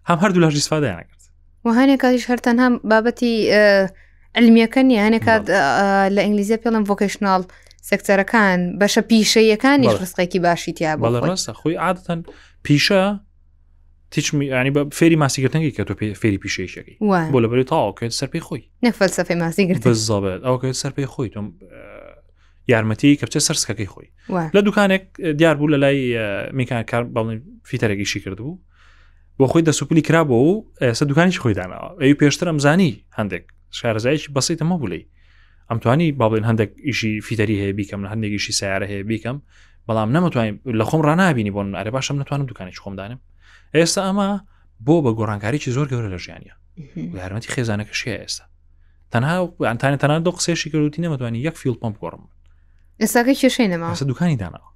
هەم 0.09 0.19
هەردوو 0.23 0.41
لاژ 0.45 0.55
سفادایانە 0.69 1.05
کرد 1.09 1.23
وهانێک 1.67 1.99
کاتیش 2.03 2.25
هەرتەن 2.31 2.57
هەم 2.65 2.75
بابەتی 2.93 3.33
علمیەکە 4.39 4.81
نیە 4.89 5.01
هەنێک 5.07 5.23
کات 5.29 5.43
لە 6.15 6.21
ئینگلیزیە 6.27 6.59
پێڵم 6.63 6.85
ڤۆکیشنال 6.89 7.43
سەکتەرەکان 7.91 8.59
بەشە 8.81 9.03
پیشەیەکانیش 9.11 9.95
ڕستێکی 10.03 10.39
باشی 10.47 10.73
تیا 10.79 10.93
بەڵڕاستە 11.03 11.53
خۆی 11.61 11.77
عادەتەن 11.85 12.21
پیشە 12.67 13.03
تیچمی 14.12 14.47
ینی 14.55 14.71
بە 14.77 14.81
فێری 14.99 15.17
ماسیگرتنگی 15.23 15.73
کە 15.77 15.83
تۆ 15.89 15.93
فێری 16.21 16.39
پیشەیەکی 16.45 16.97
بۆ 17.33 17.39
لە 17.45 17.49
بەری 17.53 17.65
تاواکەێت 17.73 18.12
سەرپی 18.21 18.41
خۆی 18.47 18.62
نەفەل 18.87 19.11
سەفی 19.19 19.35
ماسیگرت 19.45 19.81
بزڵێت 19.87 20.41
ئەوکەێت 20.47 20.77
سەرپی 20.83 21.07
خۆی 21.12 21.29
تۆم 21.35 21.47
یارمەتی 22.73 23.17
کەپچە 23.21 23.39
سەرسکەکەی 23.49 23.89
خۆی 23.93 24.09
لە 24.57 24.61
دوکانێک 24.67 25.05
دیار 25.41 25.55
بوو 25.59 25.69
لە 25.75 25.79
لای 25.83 25.99
میکان 26.59 26.83
کار 26.91 27.03
باڵی 27.15 27.37
فیتەرێکیشی 27.69 28.21
کردبوو 28.25 28.61
بۆ 29.39 29.45
خۆی 29.51 29.62
دەسوپلی 29.69 30.03
کرابەوە 30.09 30.41
و 30.51 30.55
ئێستا 30.85 31.05
دوکانیش 31.11 31.39
خۆیدانەوە 31.45 31.89
ئەوی 32.01 32.15
پێشتر 32.21 32.47
ئەمزانی 32.51 32.93
هەندێک 33.19 33.45
شارزایکی 33.79 34.29
بەسیتەمە 34.35 34.77
بولی 34.83 35.03
ئەمتوانی 35.71 36.09
باڵێن 36.21 36.45
هەندێک 36.50 36.71
ئیشی 36.88 37.12
فیتەری 37.26 37.57
هەیە 37.62 37.73
بیکەم 37.78 38.00
لە 38.04 38.09
هەندێکیشی 38.12 38.52
سیارە 38.59 38.87
هەیە 38.92 39.04
بیکەم 39.11 39.37
بەڵام 39.88 40.11
نەمەتوانین 40.16 40.54
لە 40.78 40.85
خۆم 40.88 41.00
ڕنابینی 41.09 41.52
بۆن 41.57 41.69
ئەرێ 41.78 41.90
باشم 41.97 42.16
نتوانم 42.21 42.47
دوکانی 42.50 42.73
خۆمدانم 42.85 43.21
ئێستا 43.76 44.00
ئەمە 44.09 44.28
بۆ 44.87 44.95
بە 45.04 45.11
گۆڕانکاریی 45.19 45.71
زۆر 45.76 45.87
گەورە 45.92 46.09
لە 46.14 46.19
ژیانە 46.25 46.54
یارمەتی 47.21 47.49
خێزانەکەشیە 47.54 48.14
ئێستا 48.23 48.45
تەنها 49.12 49.35
ئەتانێت 49.69 50.00
تەنان 50.02 50.21
دۆ 50.26 50.31
قسێشی 50.37 50.71
کردوتی 50.73 51.00
نەمەتوانی 51.07 51.38
یەک 51.49 51.54
فیل 51.62 51.75
پمپ 51.83 51.97
گۆڕم 52.02 52.23
ئێستاکە 53.00 53.35
کێشەی 53.40 53.69
نەما 53.73 53.90
دوکانی 54.11 54.37
داناوە 54.42 54.72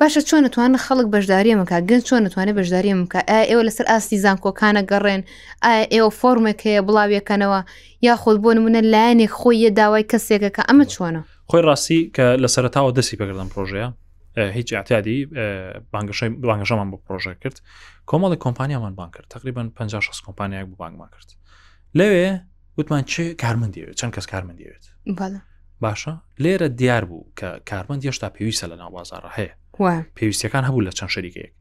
باشە 0.00 0.20
چۆن 0.28 0.44
نتوانن 0.44 0.76
خەڵک 0.86 1.06
بەشداری 1.14 1.54
مکە 1.60 1.78
گەن 1.88 2.00
چۆن 2.08 2.20
نتوانێت 2.26 2.54
بەشداری 2.60 2.94
مکە 3.02 3.20
ئێوە 3.50 3.62
لەسەر 3.68 3.86
ئاستی 3.92 4.18
زانکۆکانە 4.24 4.82
گەڕێن 4.90 5.22
ئایا 5.64 5.84
ئێوە 5.94 6.10
فۆرمێک 6.20 6.60
هەیە 6.66 6.80
بڵاویەکەنەوە 6.86 7.60
یاخۆت 8.08 8.36
بۆ 8.42 8.50
نمونە 8.56 8.80
لایەنێک 8.92 9.32
خۆی 9.38 9.56
یە 9.64 9.70
داوای 9.78 10.04
کەسێکە 10.12 10.50
کە 10.56 10.62
ئەمە 10.68 10.84
چۆنە 10.94 11.20
خۆی 11.50 11.62
ڕاستی 11.68 12.00
کە 12.16 12.26
لە 12.42 12.48
سەرتاوە 12.54 12.90
دەستی 12.98 13.16
بەگردم 13.20 13.48
پرۆژەیە 13.52 13.88
هیچ 14.56 14.68
اعتیادی 14.76 15.18
بانگەشەمان 16.44 16.86
بۆ 16.92 16.96
پرۆژە 17.06 17.32
کرد 17.42 17.56
کۆمەڵی 18.10 18.36
کۆمپانیامان 18.44 18.94
بان 18.98 19.10
کرد 19.14 19.26
تقریبان 19.34 19.68
56 19.70 20.20
کۆمپانیایك 20.26 20.66
بۆ 20.70 20.76
بانگمان 20.76 21.08
کرد 21.14 21.28
لەوێ 21.98 22.28
وتمان 22.78 23.02
چه 23.12 23.34
کارمن 23.42 23.70
دەوێت 23.72 23.96
چەند 24.00 24.12
کەس 24.16 24.26
کارمن 24.32 24.56
دەوێت 24.60 24.84
باشە 25.84 26.12
لێرە 26.42 26.68
دیار 26.80 27.04
بوو 27.04 27.24
کە 27.40 27.44
کارمەند 27.70 28.04
هێشتا 28.06 28.28
پێویستە 28.36 28.66
لە 28.72 28.76
ناوبازارە 28.80 29.30
هەیە 29.38 29.54
پێویستەکان 30.16 30.62
هەبوو 30.68 30.84
لە 30.86 30.92
چەند 30.98 31.10
شەریکەیەک 31.14 31.52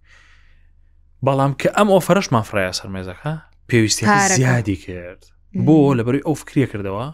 بەڵام 1.25 1.51
کە 1.61 1.69
ئەم 1.77 1.87
ئۆفرەشمان 1.95 2.43
فرایە 2.49 2.73
سەرمێزەکە 2.79 3.31
پێویستی 3.69 4.05
زیادی 4.37 4.77
کرد 4.85 5.21
بۆ 5.65 5.75
لەبەروی 5.99 6.25
ئەو 6.27 6.35
فکرە 6.41 6.65
کردەوە 6.71 7.05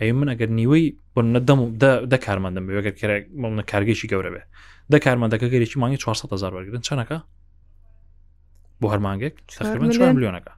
ئەی 0.00 0.12
من 0.20 0.28
ئەگەر 0.32 0.50
نیوەی 0.58 0.84
بنە 1.14 1.40
دەم 1.48 1.60
دە 2.12 2.16
کارمەندم 2.26 2.64
بێگەر 2.68 2.94
کەمە 3.00 3.62
کارگەشی 3.72 4.08
گەورە 4.12 4.30
بێ 4.34 4.42
دە 4.92 4.98
کارمەندەکە 5.04 5.46
گەرێکی 5.52 5.78
مانگی 5.82 5.98
400هزار 6.14 6.50
بەرگن 6.54 6.82
چەنەکە 6.88 7.18
بۆ 8.80 8.86
هەرمانگێک 8.92 9.34
میلیۆنەکە 10.00 10.52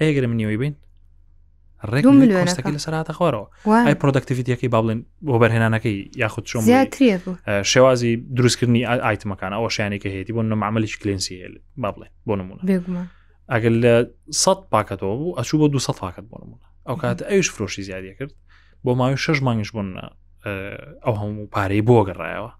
ئەگەر 0.00 0.24
من 0.30 0.36
نیوەی 0.40 0.58
بین 0.62 0.74
ڕێکەکە 1.92 2.70
لە 2.76 2.80
سەراتە 2.86 3.12
خۆرەوە 3.18 3.46
ئای 3.86 3.96
پرۆدەکتیویتەکەی 4.00 4.68
با 4.74 4.80
بڵێن 4.82 5.00
بۆ 5.26 5.34
بەرهێنانەکەی 5.42 5.96
یاخود 6.22 6.44
چۆم 6.50 6.62
شێوازی 7.72 8.12
دروستکردنی 8.36 8.82
ئایتمەکان 9.06 9.52
ئەوە 9.58 9.70
شیانێکە 9.76 10.08
هەیەی 10.14 10.32
بۆ 10.36 10.42
نەمامەلیش 10.50 10.94
کلنسی 11.00 11.34
با 11.82 11.90
بڵێ 11.94 12.08
بۆ 12.26 12.34
نمونە 12.40 12.62
ئەگەر 13.52 13.72
لە 13.84 13.94
100 14.30 14.70
پاکەتەوە 14.72 15.14
بوو 15.18 15.36
ئەچوو 15.38 15.58
بۆ 15.60 15.66
200 15.68 16.00
پاکت 16.02 16.24
بۆ 16.30 16.36
نمونە 16.42 16.66
ئەو 16.86 16.96
کات 17.00 17.22
ئەوش 17.30 17.48
فرۆشی 17.54 17.82
زیادی 17.88 18.14
کرد 18.18 18.32
بۆ 18.84 18.90
ماوەی 18.98 19.16
شش 19.24 19.38
مانگش 19.42 19.70
بوون 19.76 19.88
ئەو 21.04 21.14
هەموو 21.20 21.46
پارەی 21.54 21.82
بۆ 21.88 21.96
گەڕایەوە 22.08 22.52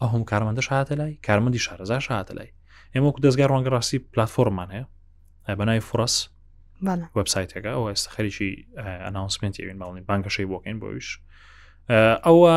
ئەو 0.00 0.08
هەم 0.14 0.22
کارمەندە 0.30 0.62
شاتە 0.68 0.92
لای 1.00 1.14
کارمەندی 1.26 1.60
شارەزا 1.66 1.98
شاتە 2.08 2.32
لای 2.38 2.50
ئێمە 2.94 3.08
دەستگار 3.24 3.48
ڕەنگە 3.54 3.70
ڕاستی 3.74 3.98
پلتفۆرممان 4.12 4.68
هەیە 4.76 5.56
بەناوی 5.58 5.82
فرەس 5.90 6.14
وبسایتەکە 6.84 7.70
ئەو 7.76 7.84
ئێستا 7.90 8.10
خەریکی 8.14 8.50
ئەناوسمنتی 9.06 9.62
بینماڵنی 9.68 10.02
بانکەشەی 10.10 10.46
بۆکەین 10.52 10.76
بۆیش 10.82 11.08
ئەوە 12.26 12.54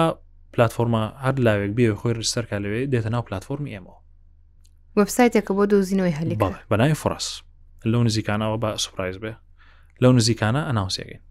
پلتفۆمە 0.54 1.04
هەر 1.26 1.36
لاوێک 1.46 1.72
بێ 1.78 1.88
خۆی 2.00 2.14
ڕستەرکە 2.20 2.56
لەوێ 2.64 2.82
دێتە 2.94 3.10
ناو 3.14 3.22
پلتفۆمی 3.28 3.72
ئێمەوە 3.76 3.96
وبسایتێکە 5.00 5.52
بۆ 5.58 5.64
دۆزینەوەی 5.72 6.14
هەلی 6.20 6.36
بەناوی 6.72 6.96
فرەس 7.02 7.28
لەو 7.92 8.02
نزیکانەوە 8.08 8.58
بە 8.64 8.70
سوپایز 8.86 9.18
بێ 9.24 9.34
لەو 10.02 10.12
نزیکانە 10.18 10.62
ئەناوسێگەین 10.70 11.22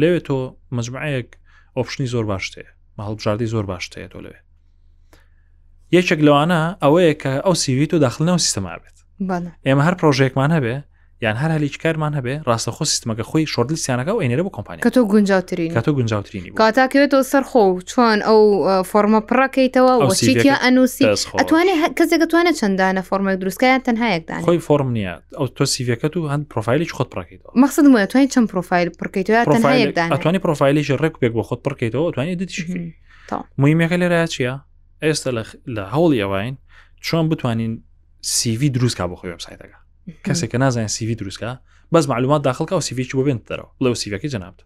لەوێت 0.00 0.24
تۆ 0.28 0.38
مجموعەیەک 0.76 1.28
ئۆپشنی 1.76 2.06
زۆر 2.14 2.24
باشتەیە 2.32 2.68
مەهڵبژاردی 2.98 3.48
زۆر 3.54 3.64
باشتەیە 3.72 4.08
تۆ 4.12 4.18
لەوێ 4.24 4.38
یەکێک 5.96 6.20
لەوانە 6.26 6.60
ئەوەیە 6.82 7.14
کە 7.22 7.32
ئەو 7.44 7.54
سیوی 7.62 7.86
تۆ 7.92 7.96
داخلنەوە 8.04 8.40
سیستەما 8.44 8.74
بێت 8.82 8.98
ئێمە 9.66 9.82
هەر 9.86 9.94
پرۆژێکمان 10.00 10.50
هەبێ 10.56 10.76
یان 11.22 11.36
هەر 11.42 11.50
هەلی 11.58 11.70
کارمان 11.82 12.12
هەبێ 12.18 12.34
ڕاستەخۆ 12.48 12.84
سیستمەکە 12.92 13.22
خۆی 13.30 13.44
شۆردلیسیانەکە 13.54 14.12
و 14.14 14.20
ئەێنێرە 14.22 14.42
بۆ 14.46 14.50
کۆمپانی 14.56 14.80
کە 14.84 14.90
تۆ 14.94 15.00
گونجاوترین 15.12 15.72
کە 15.76 15.80
تۆ 15.84 15.88
گونجاوترینی 15.96 16.50
کاتاکەوێتەوە 16.62 17.22
سەرخۆ 17.32 17.62
چۆن 17.90 18.18
ئەو 18.28 18.40
فۆرمە 18.90 19.20
پڕەکەیتەوە 19.28 19.92
وەسییا 20.08 20.56
ئەنووسی 20.64 21.04
ئەتوانێت 21.40 21.92
کەسێک 21.98 22.22
توانە 22.30 22.52
چەندانە 22.60 23.02
فۆرمێک 23.08 23.36
دروستکایان 23.42 23.80
تەنهایەکدان 23.86 24.40
خۆی 24.46 24.58
فۆرم 24.66 24.88
نییە 24.96 25.14
ئەو 25.38 25.46
تۆ 25.56 25.64
سیڤەکەت 25.74 26.14
و 26.16 26.20
هەند 26.32 26.44
پرۆفایلیش 26.52 26.90
خۆت 26.96 27.08
پڕکەیتەوە 27.14 27.50
مەخصد 27.62 27.84
وە 27.94 28.02
توانین 28.12 28.28
چەند 28.34 28.46
پرۆفایل 28.52 28.88
پڕکەیتەوە 29.00 29.40
توانی 30.22 30.38
پرۆفایلیش 30.44 30.88
ڕێک 31.02 31.14
پێک 31.20 31.32
بۆ 31.36 31.42
خۆت 31.48 31.60
پڕکەیتەوە 31.66 32.08
توانانی 32.14 32.36
دتیشی 32.40 32.94
مویمەکە 33.60 33.96
لێرە 34.02 34.20
چییە 34.34 34.54
ئێستا 35.06 35.30
لە 35.76 35.84
هەوڵی 35.94 36.18
ئەوین 36.24 36.54
چۆن 37.06 37.24
بتوانین 37.30 37.72
سیV 38.36 38.60
دروستکە 38.76 39.04
بۆ 39.10 39.16
خۆی 39.20 39.32
وبسایتەکە 39.34 39.78
کەسێکە 40.28 40.54
نازانین 40.64 40.88
سیوی 40.96 41.16
دروستکە 41.20 41.52
بەس 41.94 42.04
معلومات 42.12 42.42
داخلکە 42.48 42.72
و 42.72 42.80
سیویچ 42.88 43.10
بۆ 43.16 43.22
بێن 43.26 43.40
دەرەوە 43.50 43.68
لەو 43.84 43.94
سیوەکە 44.02 44.28
جەنابت 44.34 44.58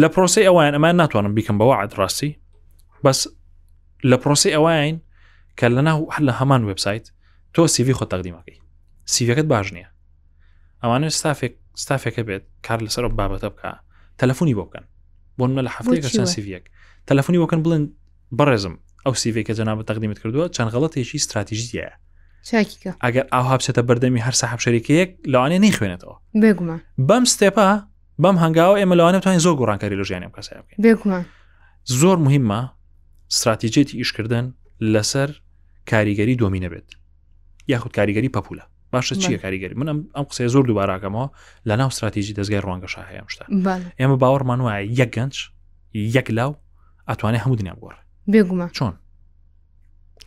لە 0.00 0.08
پرۆسی 0.12 0.44
ئەوان 0.46 0.74
ئەمان 0.76 0.94
ناتوانم 1.00 1.32
بیکەم 1.38 1.56
بەوە 1.60 1.74
عدڕاستی 1.82 2.30
بەس 3.04 3.20
لە 4.10 4.16
پرۆسی 4.22 4.50
ئەوین 4.56 4.96
کە 5.58 5.66
لە 5.76 5.82
ناو 5.88 5.98
هەر 6.14 6.22
لە 6.28 6.32
هەمان 6.40 6.62
وبسایت 6.68 7.06
تۆ 7.54 7.60
سیوی 7.74 7.94
خۆ 7.98 8.04
تەقدیمەکەی 8.12 8.58
سیوەکەت 9.12 9.46
باش 9.52 9.68
نییە 9.74 9.88
ئەوانە 10.82 11.08
ستافێک 11.18 11.54
ستافێکە 11.84 12.22
بێت 12.28 12.44
کار 12.66 12.78
لەسەر 12.86 13.04
بابەتە 13.18 13.48
بکە 13.54 13.70
تەلەفۆنی 14.20 14.54
بۆ 14.58 14.62
بکەن 14.68 14.84
بۆ 15.38 15.44
منە 15.48 15.62
لە 15.66 15.70
هەفتەیەکە 15.76 16.08
چەند 16.16 16.28
سیویەک 16.34 16.64
تەلەفۆنی 17.08 17.38
وەکەن 17.42 17.60
بڵێن 17.64 17.84
بەڕێزم 18.38 18.74
ئەو 19.06 19.14
سیوێککە 19.22 19.52
جەنابە 19.58 19.82
تەقدیمت 19.90 20.18
کردووە 20.22 20.46
چەند 20.56 20.70
غڵەتێکی 20.74 21.14
استراتیژیە 21.20 21.90
ئەگەر 23.04 23.24
ئاو 23.32 23.44
هاپچێتە 23.50 23.82
بەردەمی 23.88 24.20
هەر 24.26 24.34
سەحب 24.40 24.58
شەریکەیەک 24.64 25.10
لەوانێ 25.32 25.58
نەیخوێنێتەوە 25.64 26.14
بێگومە 26.42 26.76
بەم 27.08 27.24
ستێپا 27.32 27.68
بەم 28.22 28.36
هەنگاوە 28.42 28.74
ئێمە 28.80 28.94
لەوانە 29.00 29.18
توانین 29.22 29.42
زۆر 29.46 29.54
گۆڕانکاری 29.60 29.96
لە 30.00 30.04
ژیانیم 30.08 30.32
کەسە 30.36 30.50
بکەین 30.64 30.78
بێگومە 30.84 31.20
زۆر 32.00 32.18
مهمە 32.26 32.60
استراتیجێتی 33.32 33.94
ئیشکردن 34.00 34.44
لەسەر 34.92 35.30
کاریگەری 35.90 36.34
دۆمی 36.42 36.60
نەبێت 36.64 36.88
یاخود 37.72 37.92
کاریگەری 37.98 38.30
پەپولە 38.36 38.64
باشە 38.94 39.14
چییە 39.22 39.38
کاریگەری 39.44 39.74
منم 39.80 39.98
ئەم 40.16 40.24
قسە 40.30 40.42
زۆر 40.54 40.64
دووباراکەمەوە 40.68 41.26
لە 41.68 41.74
ناو 41.80 41.88
استراتیژی 41.92 42.34
دەستگای 42.38 42.62
ڕوانگەش 42.66 42.94
هەیەم 43.10 43.26
شتا 43.32 43.44
ئێمە 44.00 44.16
باوەڕمان 44.22 44.58
وایە 44.66 44.82
یەک 45.00 45.10
گەنج 45.16 45.34
یەک 46.16 46.28
لاو 46.38 46.52
ئەتوانێت 47.10 47.42
هەموو 47.44 47.56
دنیا 47.60 47.74
بگۆڕ 47.78 47.94
بێگومە 48.32 48.66
چۆن 48.76 48.94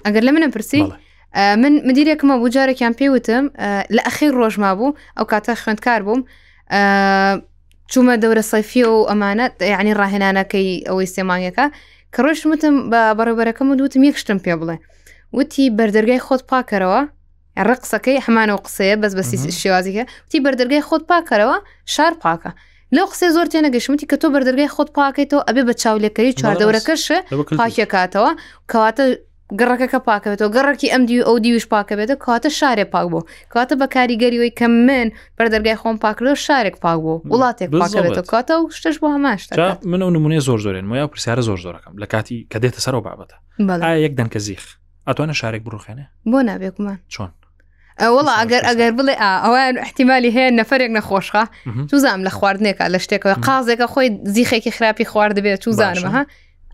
ئەگەر 0.05 0.23
لە 0.27 0.31
منە 0.35 0.49
پرسی 0.55 0.83
من 1.35 1.71
مدیرێکمە 1.87 2.35
بوو 2.39 2.49
جارێکیان 2.55 2.93
پێوتم 2.99 3.45
لە 3.95 4.01
ئەخیر 4.07 4.31
ڕۆژما 4.39 4.71
بوو 4.79 4.95
ئەو 5.17 5.25
کاتە 5.31 5.53
خوێندکار 5.63 6.01
بووم 6.07 6.21
چوومە 7.91 8.15
دەورە 8.23 8.41
سەفی 8.51 8.83
و 8.89 8.93
ئەمانەت 9.09 9.53
یعنی 9.73 9.93
ڕاهێنانەکەی 9.99 10.69
ئەوەی 10.89 11.07
سێمانگەکە 11.15 11.65
کە 12.13 12.19
ڕۆژ 12.25 12.39
وتم 12.51 12.75
بە 12.91 13.01
بەڕێبەرەکەم 13.17 13.67
دوتم 13.79 14.03
یەکشتم 14.09 14.39
پێ 14.45 14.53
بڵێ 14.59 14.75
وتی 15.37 15.65
بەردەرگای 15.77 16.21
خۆت 16.27 16.41
پاکەرەوە 16.51 17.01
ڕقسەکەی 17.69 18.19
هەمانەوە 18.25 18.59
قسەیە 18.65 18.95
بەس 19.03 19.13
بەسی 19.19 19.37
شێوازیکە 19.63 20.03
وتی 20.27 20.39
بەردەرگای 20.45 20.83
خۆت 20.87 21.03
پاکەرەوە 21.09 21.57
شار 21.93 22.13
پاکە 22.23 22.51
لەو 22.95 23.05
قسێ 23.13 23.27
زۆر 23.35 23.47
تێنە 23.51 23.69
گەشمتی 23.75 24.05
کە 24.11 24.15
تۆ 24.21 24.25
بەردەرگای 24.35 24.69
خۆت 24.75 24.89
پاکەیتەوە 24.97 25.41
ئەبێ 25.47 25.61
بە 25.67 25.73
چاولەکەی 25.81 26.33
چواردەورەکەش 26.39 27.03
پاکیە 27.59 27.85
کاتەوە 27.93 28.31
کەواتە 28.71 29.05
گەڕەکەەکە 29.59 29.99
پاکەوێتەوە 30.07 30.53
گەڕکی 30.55 30.87
ئەم 30.93 31.03
دی 31.09 31.19
ئەو 31.27 31.35
دیویش 31.45 31.65
پاکە 31.73 31.93
بێتە 31.99 32.15
کاتە 32.25 32.49
شارێک 32.59 32.89
پاک 32.93 33.07
بوو 33.11 33.21
کاتە 33.53 33.73
بە 33.79 33.87
کاریگەریەوەی 33.95 34.51
کە 34.59 34.67
من 34.67 35.07
بەردەرگای 35.37 35.77
خۆم 35.81 35.97
پاکرەوە 36.03 36.37
شارێک 36.47 36.75
پاک 36.83 36.99
بوو 37.05 37.19
وڵاتێک 37.31 37.69
پاکەوێتەوە 37.81 38.25
کاتە 38.33 38.53
و 38.61 38.69
شتش 38.77 38.95
بۆ 39.01 39.07
هەماشتا 39.15 39.77
من 39.85 39.99
ئەو 40.03 40.09
نمونێ 40.15 40.39
زۆر 40.47 40.59
زۆرێن 40.65 40.85
وە 40.91 41.07
پرسیارە 41.13 41.41
زۆر 41.49 41.59
زۆرەکەم 41.65 41.93
لە 42.01 42.07
کاتی 42.13 42.37
کە 42.53 42.57
دێتە 42.63 42.79
سەرەوە 42.85 43.03
بابەتە 43.07 43.35
یەک 44.05 44.13
دەنکە 44.19 44.39
زیخ 44.47 44.63
ئەتوانە 45.07 45.33
شارێک 45.41 45.61
بڕوخێنێ 45.65 46.05
بۆ 46.31 46.39
نابێکمان 46.49 46.97
چۆن 47.13 47.31
وڵ 48.15 48.27
ئەگەر 48.39 48.63
ئەگەر 48.69 48.91
بڵێ 48.97 49.13
ئەوان 49.45 49.75
احتیممالی 49.85 50.31
هەیە 50.35 50.49
نەفرێک 50.59 50.91
نەخۆشخە 50.97 51.43
توزانام 51.89 52.21
لە 52.27 52.31
خواردنێکە 52.37 52.85
لە 52.93 52.97
شتێکەوە 53.05 53.35
قازێکە 53.45 53.87
خۆی 53.93 54.07
زیخێکی 54.33 54.71
خراپی 54.77 55.05
خواردبێت 55.11 55.59
توزانمە 55.65 56.09
ها 56.15 56.23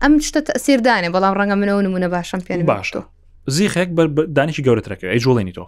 ئەم 0.04 0.12
شتە 0.28 0.40
تەسیردانێ 0.48 1.08
بەڵام 1.14 1.34
ڕەنگە 1.38 1.56
منەوە 1.60 1.82
نمونە 1.86 2.08
باشم 2.14 2.40
پێێن 2.46 2.66
باشە 2.72 3.00
زیخێک 3.54 3.88
دانیشی 4.36 4.62
گەورەتەکە 4.66 5.06
ئەی 5.12 5.18
جوڵێنی 5.24 5.52
تۆ 5.58 5.66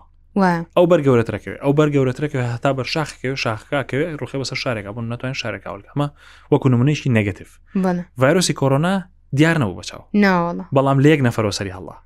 ئەو 0.76 0.86
بەرگەورەتەکەوێ 0.92 1.56
ئەو 1.64 1.72
بەرگەورەتەکەوێ 1.78 2.44
هەتا 2.54 2.70
بەر 2.78 2.86
شاخەکەوێ 2.94 3.36
شاخکەوێ 3.44 4.06
ڕخی 4.22 4.38
بەسەر 4.42 4.58
شارێک 4.62 4.84
بۆ 4.96 5.00
ناتوانین 5.12 5.36
شارێکاولکەمە 5.42 6.06
وەکو 6.52 6.66
نمونێکی 6.72 7.08
نگەتیف 7.18 7.50
ڤایرۆسی 8.20 8.54
کۆرۆنا 8.60 8.94
دیار 9.38 9.56
نەبوو 9.62 9.76
بەچاو 9.80 10.02
بەڵام 10.76 10.98
لەیەک 11.04 11.20
نەفەرۆسەری 11.28 11.72
هەڵا 11.76 11.96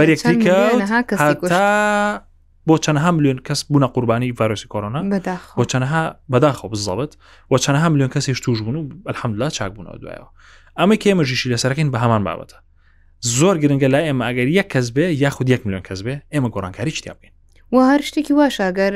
بەرێکتا 0.00 1.68
بۆ 2.68 2.76
چەندها 2.84 3.10
میلیۆن 3.16 3.38
کەس 3.46 3.60
بوون 3.70 3.86
قوربانی 3.94 4.28
ڤایرۆسی 4.38 4.68
کۆرۆنا 4.72 5.00
بۆ 5.58 5.64
چەندها 5.72 6.02
بەداخۆ 6.32 6.66
بزڵبت 6.72 7.12
و 7.50 7.54
چەندها 7.64 7.88
میلیۆن 7.92 8.10
کەسیش 8.14 8.38
توش 8.44 8.58
بوون 8.66 8.76
و 8.76 8.84
ئەلحەمدلا 9.10 9.48
چاک 9.56 9.70
بوونەوە 9.76 9.98
دوایەوە 10.02 10.28
ئەمە 10.80 10.96
کێمەژیشی 11.02 11.48
لەسەرەکەین 11.54 11.88
بە 11.94 11.98
هەمان 12.04 12.22
بابەتە 12.26 12.56
زۆر 13.38 13.56
گرنگە 13.62 13.88
لای 13.92 14.04
ئێمە 14.08 14.24
ئەگەر 14.28 14.48
یەک 14.58 14.68
کەس 14.72 14.86
بێ 14.96 15.06
یاخود 15.22 15.46
یەک 15.54 15.60
میلیۆن 15.66 15.82
کەس 15.88 16.00
بێ 16.06 16.14
ئێمە 16.32 16.48
گۆڕانکاری 16.54 16.92
چیا 16.96 17.14
بین 17.20 17.32
و 17.72 17.76
هەر 17.90 18.00
شتێکی 18.08 18.32
واشاگەر 18.40 18.92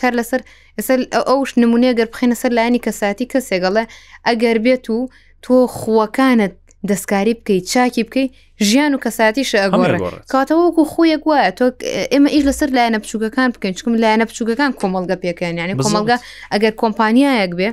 کار 0.00 0.12
لەسەر 0.18 0.40
ئەسەر 0.78 0.98
ئەوش 1.28 1.50
نمونێ 1.62 1.90
گەر 1.98 2.08
بخینە 2.12 2.36
سەر 2.42 2.50
لایانی 2.58 2.80
کەساتی 2.86 3.26
کەسێگەڵە 3.32 3.84
ئەگەر 4.26 4.56
بێت 4.64 4.86
و 4.94 4.98
تۆ 5.44 5.54
خوەکانت 5.78 6.54
دەستکاری 6.90 7.34
بکەیت 7.38 7.64
چاکی 7.72 8.02
بکەیت 8.08 8.30
ژیان 8.68 8.92
و 8.94 9.02
کەساتیش 9.04 9.50
ئەگۆڕێ 9.62 9.98
کاتەوەکو 10.32 10.82
خۆیە 10.92 11.16
گوایە 11.24 11.50
تۆ 11.58 11.64
ئێمە 12.12 12.30
ئیش 12.34 12.42
لەسەر 12.48 12.68
لایەنە 12.76 12.98
بچووگەکان 13.02 13.48
بکەین 13.54 13.74
چکم 13.78 13.92
لایەنە 14.02 14.24
بچووگەکان 14.30 14.70
کۆمەلگە 14.80 15.16
پێکەیان 15.22 15.54
یانی 15.60 15.74
کۆمەلگە 15.82 16.16
ئەگەر 16.52 16.72
کۆمپانیایەک 16.80 17.52
بێ 17.58 17.70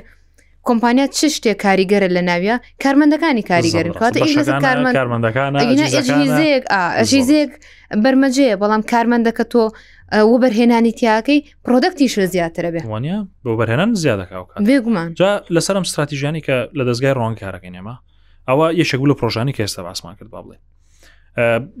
کۆمپانیا 0.68 1.04
چ 1.16 1.18
شتێک 1.36 1.56
کاریگەرە 1.64 2.08
لە 2.16 2.22
ناویە 2.30 2.56
کارمەندەکانی 2.82 3.42
کاریگەرن 3.50 3.92
کارمەندەکانەژیزێک 4.98 7.50
بەرمەجەیە 8.04 8.54
بەڵام 8.62 8.82
کارمەندەکە 8.92 9.44
تۆ 9.52 9.62
وەبەرهێنانی 10.32 10.92
تیاکەی 11.00 11.38
پرۆدەکتیش 11.64 12.14
زیاترە 12.32 12.70
بێ 12.74 12.80
وانە 12.92 13.16
بۆ 13.44 13.50
بەرهێنان 13.60 13.90
زیادەکەوکە 14.02 14.54
بێگومان 14.68 15.08
جا 15.20 15.30
لەسەرم 15.54 15.84
استراتیژیانی 15.86 16.40
کە 16.46 16.56
لە 16.78 16.82
دەستگای 16.88 17.14
ڕوان 17.18 17.34
کارەکەی 17.40 17.70
نێمە 17.76 17.94
ئەوە 18.48 18.66
یەشەگو 18.80 19.06
لە 19.10 19.14
پرۆژانی 19.20 19.52
کە 19.56 19.62
ئێستا 19.66 19.80
باسمان 19.88 20.14
کرد 20.18 20.30
با 20.30 20.40
بڵێ 20.46 20.56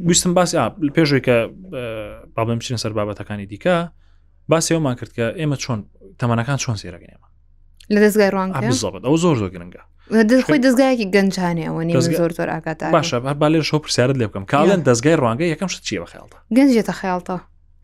ویستم 0.08 0.32
باسی 0.34 0.56
پێشوی 0.96 1.20
کە 1.26 1.36
بابڵم 2.36 2.58
چین 2.58 2.76
سەر 2.76 2.92
بابەتەکانی 2.98 3.46
دیکە 3.52 3.76
باسی 4.48 4.74
ئەومان 4.76 4.94
کرد 5.00 5.10
کە 5.18 5.26
ئێمە 5.38 5.56
چۆن 5.64 5.78
تەمەەکان 6.20 6.58
چۆن 6.64 6.76
سێرەگەنێمە 6.82 7.28
لە 7.92 7.98
دەستگای 8.04 8.30
ڕوان 8.34 8.50
ئەو 8.54 9.16
زۆر 9.22 9.36
زۆر 9.42 9.50
گرنگە 9.54 9.82
خۆی 10.46 10.60
دەستگایەکی 10.66 11.06
گەنجانی 11.14 11.64
ئەوە 11.68 11.82
زۆر 12.00 12.32
زۆر 12.38 12.48
ئاگات 12.54 12.80
باشە 12.96 13.16
با 13.40 13.48
لێ 13.52 13.58
شۆ 13.70 13.76
پرسیارت 13.84 14.16
لێ 14.20 14.26
بکەم 14.30 14.44
کاڵێن 14.52 14.80
دەستگای 14.88 15.16
ڕوانگە 15.22 15.44
یەکەم 15.54 15.68
شت 15.74 15.82
چیە 15.86 15.98
بە 16.02 16.06
خیاڵتە 16.12 16.38
گەنجێتە 16.56 16.92
خیاڵتە 17.00 17.36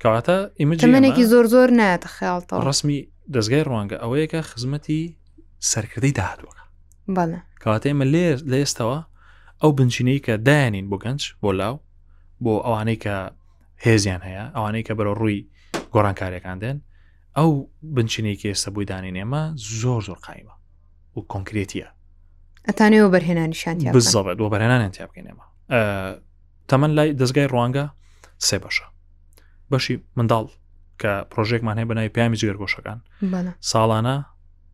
کەواتە 0.02 0.37
ئیمەجمێکی 0.61 1.25
زۆر 1.32 1.47
زۆر 1.54 1.68
ناتە 1.80 2.09
خیاڵتە 2.16 2.54
ڕسمی 2.68 2.99
دەستگای 3.35 3.62
ڕوانگە 3.68 3.97
ئەوەیە 4.02 4.26
کە 4.32 4.38
خزمەتی 4.50 5.02
سەرکردی 5.71 6.12
داهاتوەکە 6.18 6.64
بەڵێ 7.16 7.38
کەواتە 7.62 7.87
ئمە 7.92 8.04
لێ 8.12 8.26
لە 8.50 8.56
ئێستەوە 8.62 8.99
ئەو 9.62 9.71
بنچینەی 9.78 10.18
کە 10.26 10.32
دایانین 10.49 10.87
بۆ 10.90 10.97
گەنج 11.04 11.23
بۆ 11.42 11.50
لاو 11.61 11.75
بۆ 12.44 12.52
ئەوانەی 12.66 12.99
کە 13.04 13.16
هێزیان 13.85 14.23
هەیە 14.28 14.44
ئەوانەی 14.56 14.85
کە 14.87 14.92
بەرە 14.99 15.12
ڕووی 15.18 15.38
گۆڕانکاریەکان 15.94 16.59
دێن 16.62 16.78
ئەو 17.38 17.50
بنچینێکی 17.96 18.46
ئێستا 18.52 18.70
بووی 18.74 18.86
دانێنێمە 18.92 19.42
زۆر 19.80 20.00
زۆر 20.08 20.18
قایمە 20.26 20.54
و 21.16 21.18
کۆنکرێتیە 21.32 21.88
ئەتانەوە 22.68 23.08
بەرهێنانیشان 23.14 23.76
بزەبێت 23.96 24.36
بۆ 24.40 24.46
بەرهێنانیان 24.54 24.92
تیا 24.96 25.06
بکەینێمە 25.10 25.44
تەمەەن 26.70 26.92
لای 26.96 27.10
دەستگای 27.20 27.48
ڕوانگە 27.52 27.84
سێ 28.46 28.56
بەشە 28.64 28.86
بەشی 29.72 29.94
منداڵ 30.16 30.46
کە 31.00 31.12
پرۆژێکمان 31.32 31.76
هەیە 31.78 31.88
بەنای 31.90 32.10
پیامی 32.14 32.36
جگەرگۆشەکان 32.40 32.98
ساڵانە 33.70 34.16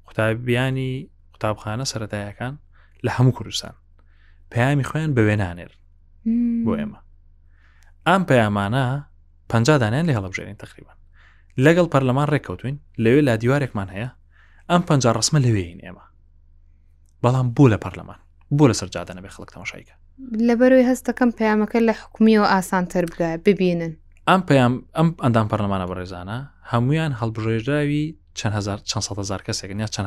قوتابیانی 0.07 0.91
قوتابخانە 1.33 1.85
سەتایەکان 1.93 2.55
لە 3.07 3.11
هەموو 3.17 3.33
کوردستان 3.37 3.75
پەیامی 4.53 4.85
خۆیان 4.91 5.11
بە 5.17 5.23
وێنانێر 5.29 5.73
بۆ 6.65 6.73
ئێمە 6.81 7.01
ئەم 8.09 8.23
پەیامانە 8.31 8.85
پنج 9.53 9.67
دانیان 9.83 10.05
لە 10.11 10.13
هەڵبژێنین 10.17 10.57
تقریبان 10.65 10.98
لەگەڵ 11.67 11.87
پەرلەمان 11.93 12.27
ڕێککەوتوین 12.33 12.77
لەوێ 13.05 13.21
لا 13.29 13.35
دیوارێکمان 13.43 13.89
هەیە 13.95 14.09
ئەم 14.71 14.83
پنج 14.89 15.03
ڕسممە 15.19 15.39
لەوێین 15.47 15.79
ئێمە 15.85 16.05
بەڵام 17.23 17.47
بوو 17.57 17.71
لە 17.75 17.79
پەرلەمان 17.85 18.19
بۆ 18.57 18.65
لە 18.71 18.75
سەررجدا 18.79 19.13
نەبێ 19.19 19.31
خلک 19.37 19.51
تەماشایکە 19.55 19.95
لەبەرەوەی 20.49 20.85
هەستەکەم 20.91 21.31
پەیامەکە 21.39 21.79
لە 21.89 21.93
حکومیەوە 22.01 22.47
ئاسانتر 22.55 23.05
بگە 23.11 23.29
ببینن 23.47 23.93
ئەم 24.29 24.41
پەیام 24.49 24.73
ئەم 24.99 25.09
ئەندام 25.25 25.47
پەرلەمانە 25.53 25.87
بەڕێزانە 25.91 26.39
هەمویان 26.73 27.13
هەڵبژێژراوی 27.21 28.05
چەندهزار 28.39 29.41
کەسێک 29.47 29.71
یا 29.83 29.89
چەند 29.95 30.07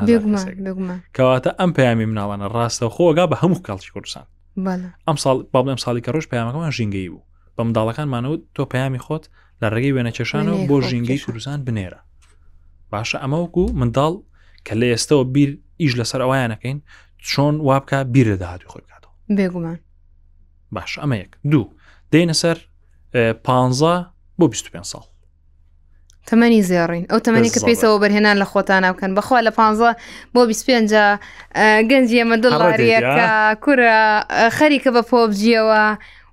کەواتە 1.16 1.50
ئەم 1.60 1.70
پەیامی 1.76 2.06
مناڵانە 2.12 2.46
ڕاستە 2.56 2.86
خۆگا 2.96 3.24
بە 3.30 3.36
هەموو 3.42 3.64
کاڵکی 3.66 3.90
کوردستان 3.94 4.26
ئەم 5.08 5.16
ساڵ 5.24 5.36
بابڵێم 5.52 5.80
ساڵی 5.84 6.00
کە 6.04 6.10
ڕۆژ 6.14 6.26
پەیامەکەمان 6.32 6.70
ژینگەی 6.76 7.08
بوو 7.12 7.22
بە 7.56 7.60
منداڵەکانمانەوت 7.66 8.40
تۆ 8.56 8.62
پەیامی 8.72 9.00
خۆت 9.06 9.24
لە 9.62 9.68
ڕێگەی 9.74 9.92
وێنە 9.96 10.12
چێشانەوە 10.16 10.60
بۆ 10.68 10.76
ژینگەی 10.90 11.18
کوردستان 11.24 11.58
بنێرە 11.66 12.00
باشە 12.92 13.18
ئەمەوەکو 13.22 13.64
منداڵ 13.80 14.14
کە 14.66 14.74
لە 14.80 14.86
ئێستەوە 14.92 15.24
بیر 15.34 15.50
ئیش 15.80 15.92
لەسەر 16.00 16.20
ئەویانەکەین 16.24 16.78
چۆن 17.30 17.54
وابکە 17.68 17.98
بیرە 18.12 18.36
داهاتوی 18.42 18.68
خۆی 18.72 18.82
بکاتەوە 18.86 19.12
بێگومان 19.36 19.78
باش 20.74 20.92
ئەمە 21.00 21.16
یەک 21.22 21.32
دوو 21.50 21.64
دێنە 22.12 22.34
سەر 22.42 22.58
پ 23.12 23.14
بۆ 24.38 24.44
25 24.48 24.84
ساڵ 24.92 25.02
تەمەنی 26.26 26.60
زێڕین 26.68 27.04
ئەو 27.10 27.18
تەمەنی 27.26 27.50
کە 27.54 27.60
پێیسەوە 27.66 27.98
بەرهێنان 28.02 28.36
لە 28.42 28.46
خۆتانە 28.52 28.88
بکەن 28.92 29.12
بەخوا 29.16 29.40
لە 29.46 29.50
15 29.50 29.96
بۆ 30.34 30.46
25 30.46 31.18
گەنجیەمە 31.90 32.36
دڵڕێەکە 32.42 33.28
کورە 33.64 33.96
خەریکە 34.58 34.90
بە 34.96 35.02
پۆبجیەوە 35.10 35.82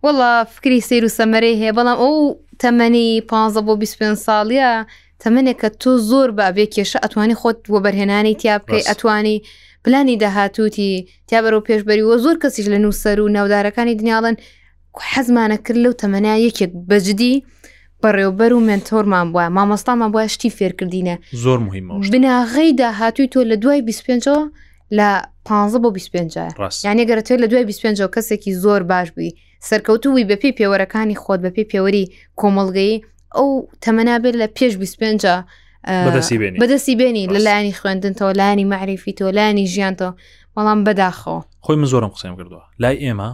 وڵا 0.06 0.34
فکری 0.56 0.80
سیر 0.82 1.04
و 1.06 1.10
سەمەرەی 1.18 1.56
هەیە 1.62 1.74
بەڵام 1.78 1.98
ئەو 2.02 2.36
تەمەنی 2.63 3.08
پ 3.30 3.32
بۆ 3.67 3.74
25 3.84 4.15
ساڵیە 4.28 4.69
تەمەنێک 5.24 5.58
کە 5.62 5.69
تۆ 5.82 5.91
زۆر 6.10 6.30
بابێ 6.39 6.65
کێشە 6.74 7.00
ئەتوانی 7.04 7.38
خۆت 7.41 7.60
وە 7.74 7.80
بەرهێنانی 7.86 8.36
تیا 8.41 8.56
بکەی 8.63 8.88
ئەتوانی 8.89 9.38
پلانی 9.84 10.15
داهاتوتی 10.24 10.91
تیا 11.28 11.39
بەرەو 11.43 11.65
پێشبەری 11.67 12.06
وە 12.10 12.15
زۆر 12.24 12.36
کەسیش 12.43 12.65
لە 12.74 12.80
نووسەر 12.84 13.17
و 13.19 13.34
ناودارەکانی 13.36 13.98
دنیاڵن 14.00 14.36
حەزمانە 15.12 15.58
کرد 15.65 15.80
لەو 15.84 15.93
تەمەنا 16.02 16.34
یەکێک 16.48 16.72
بەجدی 16.89 17.36
بەڕێوبەر 18.04 18.52
و 18.54 18.60
منتۆرمان 18.67 19.28
بووە 19.34 19.45
مامۆستامان 19.56 20.10
بۆە 20.13 20.24
شتی 20.34 20.50
فێرکردینە 20.58 21.15
زۆر 21.43 21.60
مهمە 21.67 21.91
بناغی 22.13 22.72
داهاتوی 22.82 23.30
تۆ 23.34 23.39
لە 23.50 23.56
دوای 23.63 23.80
25ەوە 23.88 24.43
لە 24.97 25.10
15 25.49 25.84
بۆ 25.84 25.89
25 25.93 26.38
یانە 26.86 27.04
گەرتێ 27.10 27.36
لە 27.43 27.47
دوای 27.52 27.65
25 27.65 28.04
کەسێکی 28.15 28.52
زۆر 28.63 28.82
باش 28.91 29.08
بووی 29.12 29.32
سەرکەوتووی 29.69 30.23
بە 30.30 30.36
پێی 30.41 30.54
پێوەرەکانی 30.60 31.15
خۆت 31.23 31.39
بە 31.45 31.49
پێی 31.56 31.65
پێوەری 31.71 32.06
کۆمەڵگەی 32.41 32.93
ئەو 33.36 33.49
تەمەنابێت 33.84 34.36
لە 34.41 34.47
پێش 34.58 34.73
25 34.82 35.25
بەدەسی 36.62 36.95
بێنی 36.99 37.25
لەلایانی 37.34 37.73
خوێندن 37.80 38.13
تۆ 38.19 38.25
لانی 38.39 38.65
معریفی 38.71 39.13
تۆ 39.19 39.21
لانی 39.38 39.65
ژیانتەوە 39.73 40.12
بەڵام 40.56 40.80
بەداخۆ 40.88 41.38
خۆی 41.65 41.75
من 41.82 41.86
زۆرم 41.86 42.10
قسەم 42.15 42.36
کردووە 42.39 42.63
لای 42.80 42.97
ئێمە 43.04 43.30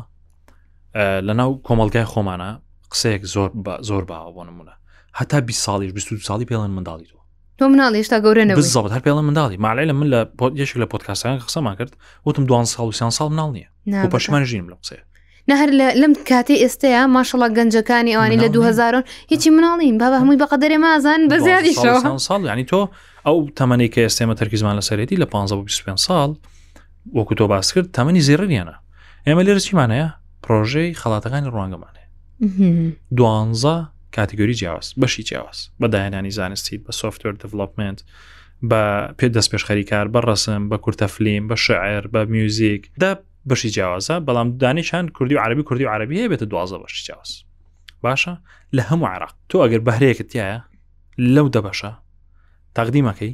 لە 1.28 1.34
ناو 1.40 1.50
کۆمەلگای 1.68 2.06
خۆمانە 2.14 2.50
قسەیەک 2.92 3.24
زۆر 3.34 3.50
زۆر 3.90 4.04
باوە 4.10 4.32
بۆ 4.36 4.44
نمونە 4.48 4.76
هەتا 5.20 5.38
بی 5.48 5.54
ساڵیش 5.64 5.92
20 5.94 6.22
ساڵی 6.28 6.46
پێڵەن 6.52 6.72
منداڵی 6.78 7.08
تۆ 7.12 7.25
تۆ 7.62 7.66
مناڵ 7.72 7.92
هێشتا 8.00 8.18
گەورە 8.24 8.44
بزڵ 8.60 8.86
هەر 8.94 9.02
پێڵە 9.06 9.22
منداڵی 9.28 9.58
مالی 9.66 9.86
لە 9.90 9.94
من 10.00 10.08
لە 10.14 10.20
یەشێک 10.62 10.78
لە 10.84 10.88
پۆتکاسیان 10.94 11.38
قسەمان 11.46 11.76
کرد 11.80 11.92
وتم 12.26 12.44
دوان 12.50 12.66
ساڵ 12.74 12.86
وسیان 12.92 13.12
ساڵ 13.18 13.28
مناڵ 13.34 13.50
نییە 13.56 14.08
پەشمان 14.14 14.44
ژیم 14.50 14.66
لە 14.72 14.76
قسەیە 14.82 15.04
نەهر 15.50 15.70
لەم 16.02 16.14
کاتی 16.30 16.56
ئێستەیە 16.64 17.04
ماشەڵە 17.16 17.48
گەنجەکانی 17.58 18.12
ئەوانی 18.16 18.38
لە 18.44 18.50
2000 18.50 19.04
هیچی 19.32 19.50
مناڵین 19.58 19.96
بابە 20.02 20.18
هەمووی 20.22 20.38
بە 20.42 20.48
قەدەێ 20.52 20.78
مازان 20.86 21.20
بە 21.32 21.36
زیادی 21.48 21.74
ساڵ 22.28 22.42
ینی 22.52 22.66
تۆ 22.72 22.82
ئەو 23.26 23.38
تەمەەی 23.60 23.90
کە 23.94 24.02
ئێستێمە 24.08 24.36
تەرکی 24.40 24.58
زمان 24.62 24.76
لە 24.80 24.84
سەرێتی 24.90 25.18
لە 25.22 25.26
15 25.26 25.96
ساڵ 26.08 26.30
وەکو 27.18 27.34
تۆ 27.40 27.46
باس 27.54 27.68
کرد 27.74 27.88
تەمەنی 27.98 28.22
زیێڕیانە 28.28 28.76
ئێمە 29.28 29.42
لێرە 29.48 29.62
چیمانەیە 29.68 30.08
پرۆژەی 30.44 30.90
خڵاتەکانی 31.02 31.48
ڕوانگەمانێ 31.54 32.04
دوانزە 33.18 33.76
کاتگۆری 34.16 34.54
جیاواز 34.54 34.94
بەشی 35.02 35.24
جیاواز 35.30 35.70
بەدایەنانی 35.82 36.30
زانستیت 36.40 36.82
بە 36.88 36.92
سوفتوەر 37.02 37.34
دڤلوپمنت 37.42 38.00
بە 38.72 38.82
پێ 39.20 39.28
دەست 39.36 39.50
پێشخەری 39.54 39.86
کار 39.92 40.06
بە 40.14 40.20
ڕسم 40.30 40.62
بە 40.72 40.78
کورتەفلیم 40.84 41.44
بە 41.50 41.56
شعر 41.56 42.02
بە 42.14 42.20
میوزیک 42.32 42.92
دا 43.02 43.10
بەشی 43.50 43.70
جیاوازە 43.76 44.16
بەڵام 44.28 44.48
دانیشان 44.60 45.08
کوردی 45.10 45.36
و 45.36 45.40
عربی 45.40 45.64
کوردی 45.64 45.86
و 45.86 45.90
عربی 45.90 46.30
بێتە 46.30 46.44
دوازە 46.52 46.78
بەشی 46.84 47.04
جیاواز 47.06 47.44
باشە 48.06 48.34
لە 48.76 48.82
هەموو 48.90 49.08
عراق 49.08 49.34
تۆ 49.50 49.56
ئەگەر 49.64 49.82
بەهرەیەکت 49.88 50.28
تایە 50.34 50.60
لەو 51.18 51.48
دەبەشە 51.56 51.92
تەقدیمەکەی 52.78 53.34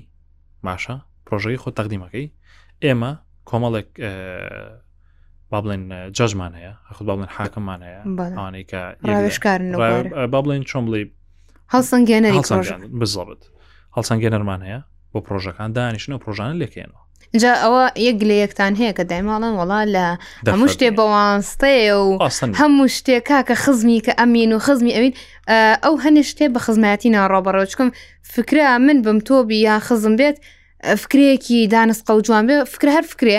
ماشە 0.67 0.93
پرۆژەی 1.25 1.57
خۆ 1.61 1.69
تەقدیمەکەی 1.77 2.27
ئێمە 2.83 3.11
کۆمەڵێک 3.49 3.89
با 5.51 5.61
بڵێن 5.61 6.11
جژمان 6.13 6.51
هەیە 6.55 6.93
خود 6.93 7.07
با 7.07 7.15
بڵێن 7.17 7.29
حاکممان 7.37 7.79
هەیە 7.87 8.01
ئەوانەی 8.19 8.65
کە 8.71 10.25
با 10.31 10.39
بڵێن 10.43 10.63
چۆن 10.69 10.85
بڵێ 10.87 11.03
هەڵسەنگێنەر 11.73 12.31
بزڵبت 13.01 13.41
هەڵسەنگێنەرمان 13.97 14.61
هەیە 14.65 14.79
بۆ 15.13 15.19
پرۆژەکان 15.27 15.69
دانیشن 15.77 16.11
و 16.13 16.17
پرۆژانە 16.23 16.53
لەکەێنەوە 16.63 17.01
جا 17.41 17.53
ئەوە 17.63 17.83
یەک 18.07 18.17
لە 18.29 18.35
یەکتان 18.43 18.73
هەیە 18.79 18.93
کە 18.97 19.03
دایماڵان 19.11 19.53
وڵا 19.59 19.81
لە 19.95 20.05
هەموو 20.53 20.67
شتێ 20.73 20.87
بەوانستەیە 20.97 21.95
و 22.05 22.11
هەموو 22.61 22.85
شتێک 22.97 23.23
کاکە 23.29 23.55
خزمی 23.63 24.01
کە 24.05 24.11
ئەمین 24.19 24.51
و 24.53 24.59
خزمی 24.65 24.91
ئەوین 24.97 25.13
ئەو 25.83 25.95
هەنێ 26.03 26.23
شتێ 26.31 26.45
بە 26.53 26.59
خزمەتی 26.65 27.09
ناڕۆبەڕۆچکم 27.15 27.89
فکرا 28.33 28.77
من 28.87 28.97
بم 29.05 29.19
تۆبی 29.27 29.57
یا 29.67 29.75
خزم 29.87 30.15
بێت 30.19 30.37
فکرەیەکی 31.01 31.69
دانستقە 31.71 32.09
و 32.15 32.21
جوان 32.25 32.45
بێ 32.47 32.57
فکر 32.73 32.87
هەر 32.97 33.05
فکرێ 33.11 33.37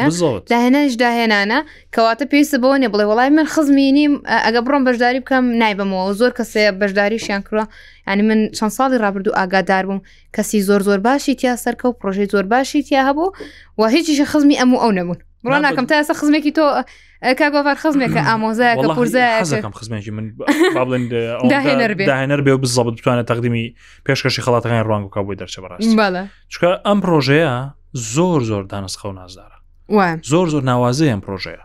داهێنش 0.52 0.92
داهێنانە 1.02 1.61
کەواتە 1.94 2.24
پێویستە 2.31 2.59
بەوە 2.62 2.76
نێ 2.83 2.88
بڵێ 2.94 3.05
وڵی 3.11 3.28
من 3.38 3.46
خزمی 3.55 3.92
نیم 3.96 4.12
ئەگە 4.46 4.61
بڕۆم 4.66 4.83
بەشداری 4.88 5.20
بکەم 5.24 5.44
نایبمەوە 5.62 6.12
زۆر 6.20 6.33
کەسێ 6.38 6.62
بەشداریشیان 6.81 7.42
کڕە 7.46 7.64
ینی 8.11 8.22
من 8.28 8.40
چەند 8.59 8.72
ساڵی 8.78 8.96
ڕابردوو 9.02 9.35
ئاگادار 9.38 9.85
بووم 9.87 10.00
کەسی 10.37 10.59
زۆر 10.68 10.81
زۆر 10.88 10.98
باشی 11.09 11.35
تیا 11.40 11.52
سەرکە 11.64 11.85
و 11.87 11.94
پرۆژەی 12.00 12.28
زۆر 12.33 12.44
باشی 12.52 12.83
تیا 12.87 13.00
هەبوو 13.09 13.28
و 13.78 13.83
هیچیشە 13.94 14.24
خزمی 14.33 14.57
ئەموو 14.61 14.83
ئەو 14.85 14.92
نەبوون 14.98 15.18
ڕۆ 15.48 15.57
ناکەم 15.66 15.87
تا 15.88 15.94
ئێستا 15.98 16.14
خزمێکی 16.20 16.52
تۆ 16.57 16.64
کاگۆڤار 17.22 17.74
خزمێکە 17.82 18.20
ئامۆزایەکە 18.30 18.88
پورزەکەم 18.98 19.72
خزمێکی 19.78 20.11
من 20.11 20.26
داهێنەر 21.52 22.40
بێ 22.46 22.52
بزە 22.62 22.78
بتوانێت 22.87 23.26
تەقدیمی 23.32 23.66
پێشکەشی 24.06 24.40
خڵاتەکان 24.46 24.82
ڕوانگ 24.87 25.04
و 25.06 25.11
کا 25.14 25.20
بۆی 25.24 25.37
دەرچە 25.40 25.58
بەڕاست 25.62 25.88
چکە 26.52 26.70
ئەم 26.87 26.98
پرۆژەیە 27.04 27.54
زۆر 28.14 28.40
زۆر 28.50 28.64
دانستخە 28.72 29.04
و 29.06 29.12
نازدارە 29.20 29.58
زۆر 30.30 30.46
زۆر 30.52 30.62
ناوازەی 30.70 31.08
ئەم 31.14 31.20
پرۆژەیە 31.26 31.62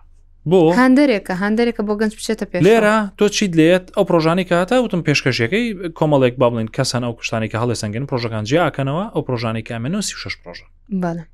بۆ 0.49 0.61
هەندێکە 0.83 1.33
هەندێکە 1.43 1.81
بۆ 1.87 1.93
گەنج 2.01 2.13
بچێتە 2.17 2.45
پێ 2.49 2.57
لێرە 2.67 2.95
تۆ 3.17 3.29
چیت 3.35 3.53
لێت 3.59 3.85
ئەو 3.97 4.03
پرۆژانی 4.09 4.43
کاتە 4.49 4.71
وتم 4.83 5.01
پێشکەشیەکەی 5.07 5.65
کۆمەڵێک 5.99 6.33
با 6.41 6.47
بڵین 6.51 6.67
کەسان 6.75 7.03
ئەو 7.07 7.13
کوشتانی 7.17 7.49
کە 7.51 7.55
هەڵێ 7.61 7.73
سنگن 7.81 8.05
پرۆژەکان 8.09 8.43
جیاکەنەوە 8.49 9.05
ئەو 9.15 9.21
پرۆژانی 9.27 9.63
کامێن 9.67 9.93
و 9.95 10.01
سی 10.07 10.15
شش 10.21 10.33
پرۆژە 10.41 10.65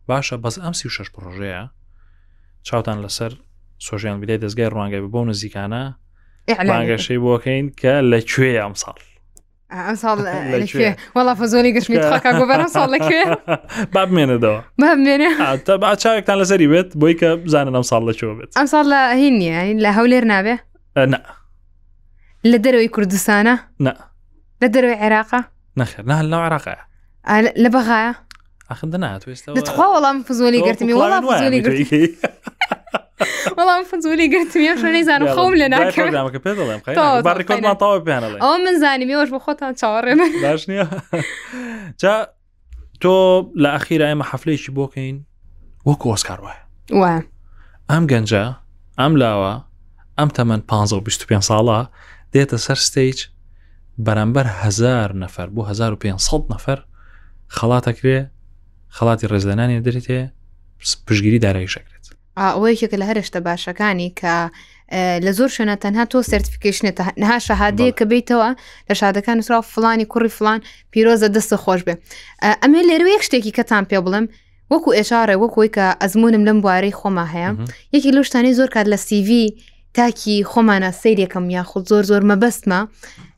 باشە 0.09 0.35
بەس 0.43 0.55
ئەم 0.63 0.73
سی 0.79 0.89
شش 0.95 1.07
پرۆژەیە 1.15 1.61
چاوتان 2.67 2.97
لەسەر 3.05 3.33
سۆژیان 3.87 4.17
بدەیت 4.25 4.41
دەستگای 4.45 4.69
ڕوانگای 4.73 5.01
بۆ 5.13 5.21
نزیکانە 5.31 5.81
ڕانگەشەی 6.71 7.19
بۆکەین 7.25 7.65
کە 7.81 7.93
لەکوێ 8.11 8.49
ئەم 8.63 8.75
ساڵ 8.83 8.95
وڵا 11.15 11.33
فزۆنی 11.39 11.71
گەشتمیێ 11.75 12.05
با 13.93 14.01
بمێنەوە 14.07 15.59
تا 15.65 15.77
با 15.77 15.95
چاوێکتان 16.03 16.35
لەسەری 16.41 16.67
بێت 16.71 16.89
بۆی 17.01 17.13
کە 17.21 17.25
بزانن 17.45 17.73
ئەم 17.77 17.83
ساڵ 17.91 18.01
لەچوە 18.09 18.33
بێت 18.39 18.51
ئەم 18.59 18.65
ساڵ 18.73 18.85
لە 18.93 18.99
هین 19.19 19.35
نیە 19.39 19.83
لە 19.85 19.89
هەولێر 19.97 20.23
نابێ 20.31 20.55
لە 22.51 22.57
دەرەوەی 22.65 22.89
کوردستانە 22.95 23.55
لە 24.61 24.67
دەرەوەی 24.73 24.97
عێراقا 25.03 25.41
نەخێر 25.79 26.03
نه 26.11 26.15
لە 26.31 26.37
عراقە 26.45 26.75
لە 27.63 27.69
بەغاە 27.75 28.11
ئەخندە 28.69 28.97
ناتوێستەوە 29.03 29.79
وەڵام 29.95 30.17
فزۆلی 30.27 30.59
گرتمی 30.67 30.93
وەڵام 31.01 31.23
فزۆلی 31.31 31.59
گرتی 31.65 32.05
وەڵام 33.57 33.83
فزولی 33.91 34.27
گرتمیان 34.33 34.77
شوێنەیزانم 34.81 35.27
خۆم 35.37 35.53
لە 35.61 35.67
ناکەمەکە 35.75 36.39
پێ 36.45 36.51
دەڵێم 36.59 36.81
باڕێکۆمان 37.25 37.75
تاوە 37.81 37.99
پێیانڵێ 38.05 38.37
ئەو 38.43 38.55
من 38.65 38.75
زانیمەوەش 38.83 39.29
بۆ 39.33 39.39
خۆتان 39.45 39.73
چاوەڕێن 39.81 40.17
باش 40.43 40.63
نییە 40.69 40.85
چا 42.01 42.15
تۆ 43.01 43.17
لە 43.63 43.69
ئەخیرا 43.75 44.05
ئێمە 44.11 44.25
حەفلەیەکی 44.31 44.71
بۆکەین 44.77 45.17
وەکو 45.87 46.07
ئۆسکار 46.13 46.39
وایە 46.45 46.61
وە 47.01 47.13
ئەم 47.91 48.03
گەنجە 48.11 48.45
ئەم 48.99 49.13
لاوە 49.21 49.53
ئەم 50.17 50.29
تەمەەن 50.37 50.61
15 50.67 51.41
ساڵە 51.49 51.79
دێتە 52.33 52.57
سەر 52.65 52.79
ستیج 52.87 53.17
بەرامبەر 54.05 54.45
هزار 54.61 55.09
نەفەر 55.23 55.47
بۆ 55.55 55.61
1500 55.69 56.51
نەفەر 56.53 56.79
خەڵاتەکرێ 57.57 58.19
خەڵاتی 58.97 59.25
ڕێزدانانی 59.31 59.79
دەرێتێ 59.85 60.19
پشگیری 61.07 61.39
دارایشەکر 61.45 61.92
ئەوە 62.39 62.65
یەکێکە 62.73 62.97
لە 63.01 63.05
هەرشتە 63.09 63.39
باشەکانی 63.47 64.09
کە 64.21 64.33
لە 65.25 65.31
زۆر 65.37 65.49
شوێنە 65.55 65.75
تەنها 65.83 66.05
تۆ 66.11 66.17
سرتیفیکیشنێت 66.31 66.97
نها 67.21 67.37
شەهادەیە 67.47 67.93
کە 67.99 68.05
بیتەوە 68.11 68.49
لە 68.89 68.93
شادەکان 68.99 69.37
سرا 69.47 69.59
فلانی 69.73 70.05
کوڕی 70.11 70.31
فلان 70.37 70.59
پیرۆزە 70.91 71.27
دەستە 71.35 71.57
خۆش 71.63 71.81
بێ 71.87 71.93
ئەمێ 72.63 72.81
لێروەیەک 72.89 73.21
شتێکی 73.27 73.51
کەتان 73.57 73.83
پێ 73.89 73.97
بڵم 74.05 74.25
وەکو 74.71 74.89
ئێشارە 74.97 75.35
وەکوی 75.43 75.69
کە 75.75 75.85
ئەزمونم 76.01 76.43
لەم 76.47 76.57
بوارەی 76.63 76.93
خۆما 76.99 77.25
هەیە 77.33 77.49
یەکی 77.95 78.11
لەشتانی 78.15 78.53
زۆر 78.59 78.69
کات 78.75 78.87
لە 78.93 78.97
سیV 79.07 79.29
تاکی 79.97 80.35
خۆمانە 80.51 80.89
سیرێکم 81.01 81.45
یاخود 81.57 81.83
زۆر 81.91 82.03
زۆر 82.09 82.23
مەبەستمە. 82.29 82.79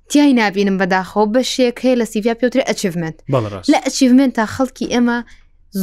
تیای 0.09 0.33
نبینم 0.39 0.77
بەداخەوە 0.81 1.27
بەشێک 1.33 1.77
هەیە 1.83 1.95
لە 2.01 2.05
سیڤیا 2.11 2.35
پێوتری 2.39 2.63
ئەچیمنت 2.69 3.17
لە 3.71 3.77
ئەچیمنت 3.85 4.33
تا 4.39 4.45
خەڵکی 4.55 4.85
ئێمە 4.93 5.17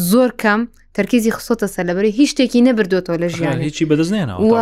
زۆر 0.01 0.31
کەم 0.43 0.61
تەرکیزی 0.97 1.31
خسۆتە 1.37 1.67
سەلبەری 1.77 2.11
هیچ 2.19 2.31
شتێکی 2.33 2.61
نەبردوێتەوە 2.69 3.17
لە 3.23 3.29
ژیان 3.37 3.59
هیچی 3.69 3.85
بەدەستێنەوە 3.91 4.61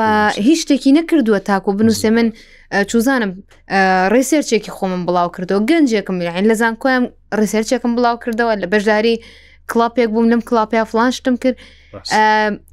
هیچ 0.48 0.60
شتێکی 0.64 0.90
نەکردووە 0.98 1.40
تاکو 1.48 1.70
بنووسێ 1.78 2.10
من 2.16 2.26
چوزانم 2.90 3.30
ڕێسێرچێکی 4.12 4.70
خۆمم 4.76 5.02
بڵاو 5.08 5.28
کردەوە 5.36 5.60
گەنجێکم 5.70 6.14
میراین 6.20 6.46
لە 6.50 6.54
زانکۆیان 6.60 7.04
ڕێسێرچێکم 7.38 7.92
بڵاو 7.98 8.16
کردەوە 8.22 8.52
لە 8.62 8.66
بەشداری 8.72 9.14
کلاپێک 9.70 10.08
بووم 10.14 10.26
لەم 10.32 10.40
کلاپیا 10.48 10.82
فلان 10.90 11.10
شتم 11.16 11.36
کرد 11.42 11.56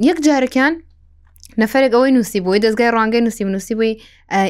یەک 0.08 0.17
جارەکان 0.26 0.74
نەفرێک 1.62 1.91
ئەوەی 1.98 2.12
نووسی 2.15 2.39
بۆی 2.46 2.60
دەستگای 2.65 2.89
ڕوانگەی 2.96 3.22
نووسی 3.26 3.43
نووسی 3.56 3.74
بووی 3.80 3.93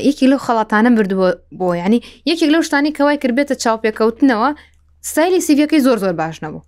یەکی 0.10 0.26
لەو 0.32 0.40
خەڵاتانە 0.46 0.90
بردووە 0.98 1.30
بۆ 1.60 1.66
ینی 1.84 2.00
یەکێک 2.30 2.50
لەو 2.56 2.62
شتانی 2.68 2.92
کەوای 2.98 3.18
کردبێتە 3.24 3.56
چاوپێککەوتنەوە 3.64 4.50
سایلی 5.14 5.42
سیڤەکەی 5.48 5.80
زۆر 5.86 5.98
زۆر 6.04 6.14
باش 6.22 6.38
نەبوو 6.44 6.62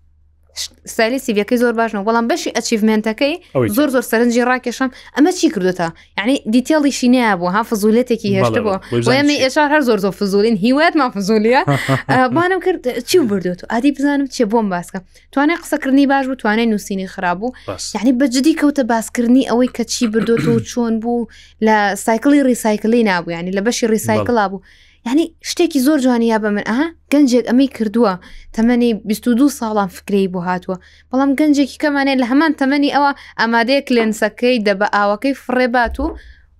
سایلی 0.86 1.20
سیڤەکەی 1.26 1.58
زۆر 1.64 1.74
باشنەوە 1.80 2.06
بەڵام 2.10 2.26
بەشی 2.32 2.50
ئەچیڤمنتەکەی 2.58 3.34
زۆر 3.78 3.90
زۆر 3.96 4.02
سەرنجی 4.12 4.44
ڕاکێشم 4.50 4.90
ئەمە 5.16 5.32
چی 5.40 5.48
کردوتە 5.56 5.88
یعنی 6.18 6.36
دیتێڵیشی 6.54 7.08
نیە 7.16 7.34
بوو 7.40 7.50
ها 7.56 7.62
فزولێتێکی 7.70 8.30
هێشتە 8.38 8.62
بۆ 8.66 8.74
ئەمە 9.16 9.36
ئێشار 9.44 9.70
هەر 9.74 9.82
زۆر 9.88 10.00
زۆر 10.04 10.14
فزولین 10.20 10.58
هیوات 10.66 10.94
ما 11.00 11.10
فزولیە 11.16 11.62
بانم 12.36 12.60
کرد 12.66 13.00
چی 13.10 13.18
بردوێت 13.30 13.60
و 13.64 13.68
ئادی 13.74 13.92
بزانم 13.98 14.28
چێ 14.36 14.44
بۆم 14.52 14.66
باسکە 14.74 15.00
توانای 15.32 15.58
قسەکردنی 15.64 16.08
باش 16.14 16.26
بوو 16.28 16.36
توانای 16.36 16.66
نووسینی 16.66 17.08
خراببوو 17.14 17.52
یعنی 17.96 18.12
بەجددی 18.22 18.54
کەوتە 18.60 18.84
باسکردنی 18.94 19.44
ئەوەی 19.50 19.70
کە 19.78 19.84
چی 19.94 20.04
بردوێت 20.14 20.46
و 20.48 20.60
چۆن 20.72 20.94
بوو 21.04 21.26
لە 21.66 21.96
سایکلی 22.06 22.44
ریسایکلی 22.44 23.04
نبوو 23.04 23.32
ینی 23.32 23.52
لە 23.58 23.62
بەشی 23.68 23.84
ریسایکلا 23.94 24.48
بوو 24.50 24.62
یعنی 25.08 25.34
شتێکی 25.50 25.78
زۆر 25.88 26.00
جوانیا 26.06 26.38
بە 26.38 26.46
من 26.56 26.62
ئەها 26.72 26.88
گەنجێک 27.14 27.46
ئەمەی 27.50 27.68
کردووە 27.76 28.14
تەمەنی 28.58 28.90
22 29.08 29.50
ساڵان 29.60 29.88
فکری 29.96 30.30
بۆ 30.34 30.40
هاتووە 30.48 30.78
بەڵام 31.14 31.32
گەنجێکی 31.40 31.78
کەمانێ 31.84 32.16
لە 32.22 32.26
هەمان 32.32 32.54
تەمەنی 32.62 32.92
ئەوە 32.96 33.12
ئامادەیەک 33.40 33.88
لێنسەکەی 33.96 34.56
دەبە 34.68 34.88
ئاوەکەی 34.98 35.34
فڕێبات 35.44 35.96
و 36.00 36.06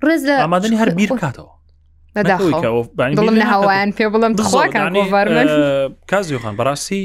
ڕێز 0.06 0.22
لە 0.30 0.36
ئامادەنی 0.44 0.78
هەر 0.82 0.90
بیر 0.98 1.12
کاتەوە 1.22 1.52
هاوایان 3.54 3.90
پێ 3.98 4.06
بڵم 4.14 4.34
کازیخان 6.12 6.56
بەڕاستی 6.60 7.02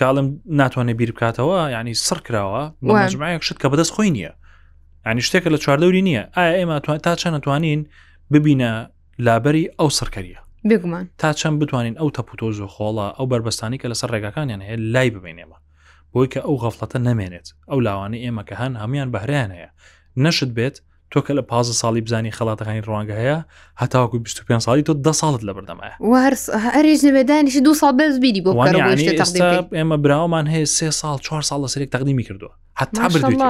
کاڵم 0.00 0.26
ناتوانێت 0.60 0.96
بیر 1.00 1.10
بکاتەوە 1.14 1.56
ینی 1.76 1.94
سڕ 2.06 2.18
کراوە 2.26 2.62
بەمەجمایەک 2.86 3.42
شت 3.46 3.56
کە 3.62 3.66
بەدەست 3.72 3.92
خۆی 3.94 4.10
نییە 4.16 4.32
ینی 5.08 5.22
شتێکە 5.26 5.48
لە 5.54 5.58
چواردەوری 5.64 6.02
نییە 6.08 6.22
ئایا 6.36 6.52
ئێمە 6.58 6.80
تا 7.04 7.16
چەند 7.20 7.34
نتوانین 7.36 7.80
ببینە 8.32 8.70
لابەری 9.26 9.64
ئەو 9.78 9.90
سەرکەریە 9.98 10.43
بگومان 10.70 11.10
تا 11.18 11.32
چەند 11.32 11.58
بتوانین 11.62 11.94
ئەو 11.94 12.08
تەپوتۆز 12.18 12.60
و 12.60 12.66
خۆڵە 12.66 13.06
ئەو 13.18 13.26
بربەستانی 13.26 13.78
کە 13.78 13.86
لەسەر 13.92 14.08
ڕێگەکانیان 14.14 14.62
هەیە 14.66 14.76
لای 14.94 15.10
ببینێمە 15.10 15.58
بۆی 16.12 16.28
کە 16.34 16.40
ئەو 16.46 16.56
غەفلەتە 16.64 16.98
نەمێنێت 17.08 17.46
ئەو 17.70 17.80
لاوانی 17.80 18.18
ئێمە 18.24 18.42
کە 18.48 18.54
هەن 18.62 18.72
هەمیان 18.82 19.08
بەهریان 19.14 19.50
هەیە 19.56 19.68
نەشت 20.16 20.50
بێت 20.56 20.76
تۆ 21.12 21.20
کە 21.26 21.30
لە 21.38 21.42
پازە 21.50 21.74
ساڵی 21.80 22.00
بزانانی 22.06 22.32
خڵاتەکانی 22.38 22.82
ڕوانگە 22.86 23.14
هەیە 23.22 23.38
هەتاواکو 23.82 24.18
25 24.18 24.62
ساڵی 24.66 24.82
تۆ 24.88 24.92
ده 25.06 25.12
ساڵت 25.12 25.42
لە 25.42 25.52
بەردەمایە 25.54 25.94
هەرێژ 26.66 27.00
نەبێدانیش 27.08 27.56
دو 27.64 27.74
ساڵ 27.74 27.92
بەز 27.98 28.20
بیری 28.20 28.40
بۆ 28.44 28.50
ئێمە 29.72 29.96
براومان 30.04 30.46
هەیە 30.46 30.68
سێ 30.78 30.90
ساڵ 31.00 31.18
4 31.20 31.42
ساڵ 31.42 31.64
لە 31.66 31.68
سرێک 31.68 31.90
تەقدیمی 31.94 32.24
کردووە 32.24 32.52
حتا 32.74 33.08
بردویت 33.08 33.40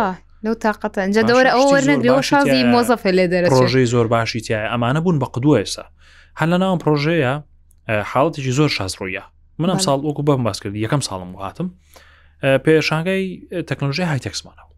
لەو 0.45 0.55
تااقەتەنجە 0.67 1.23
دەوەرە 1.29 1.51
ئەو 1.55 1.67
وەرنەگرەوە 1.73 2.21
شازی 2.23 2.65
مۆزەفە 2.73 3.07
لێ 3.17 3.27
دەرە 3.33 3.51
ڕۆژەی 3.53 3.87
زۆر 3.95 4.07
باشی 4.07 4.41
تایە 4.41 4.69
ئەمانە 4.73 5.01
بوون 5.05 5.19
بە 5.21 5.27
قدووە 5.35 5.57
ئێستا 5.63 5.85
هەن 6.41 6.49
لە 6.53 6.57
ناوم 6.61 6.79
پرۆژەیە 6.85 7.33
حاڵەتێکی 8.11 8.53
زۆر 8.59 8.71
شازڕوویە 8.77 9.23
منم 9.63 9.79
ساڵ 9.87 9.99
وەکو 10.07 10.23
بەم 10.29 10.41
باس 10.47 10.59
کرد 10.63 10.75
یەکەم 10.85 11.03
ساڵم 11.09 11.31
وهاتم 11.37 11.69
پێشانگای 12.67 13.23
تەکنۆژی 13.71 14.05
هایتەکسمانەوە 14.13 14.71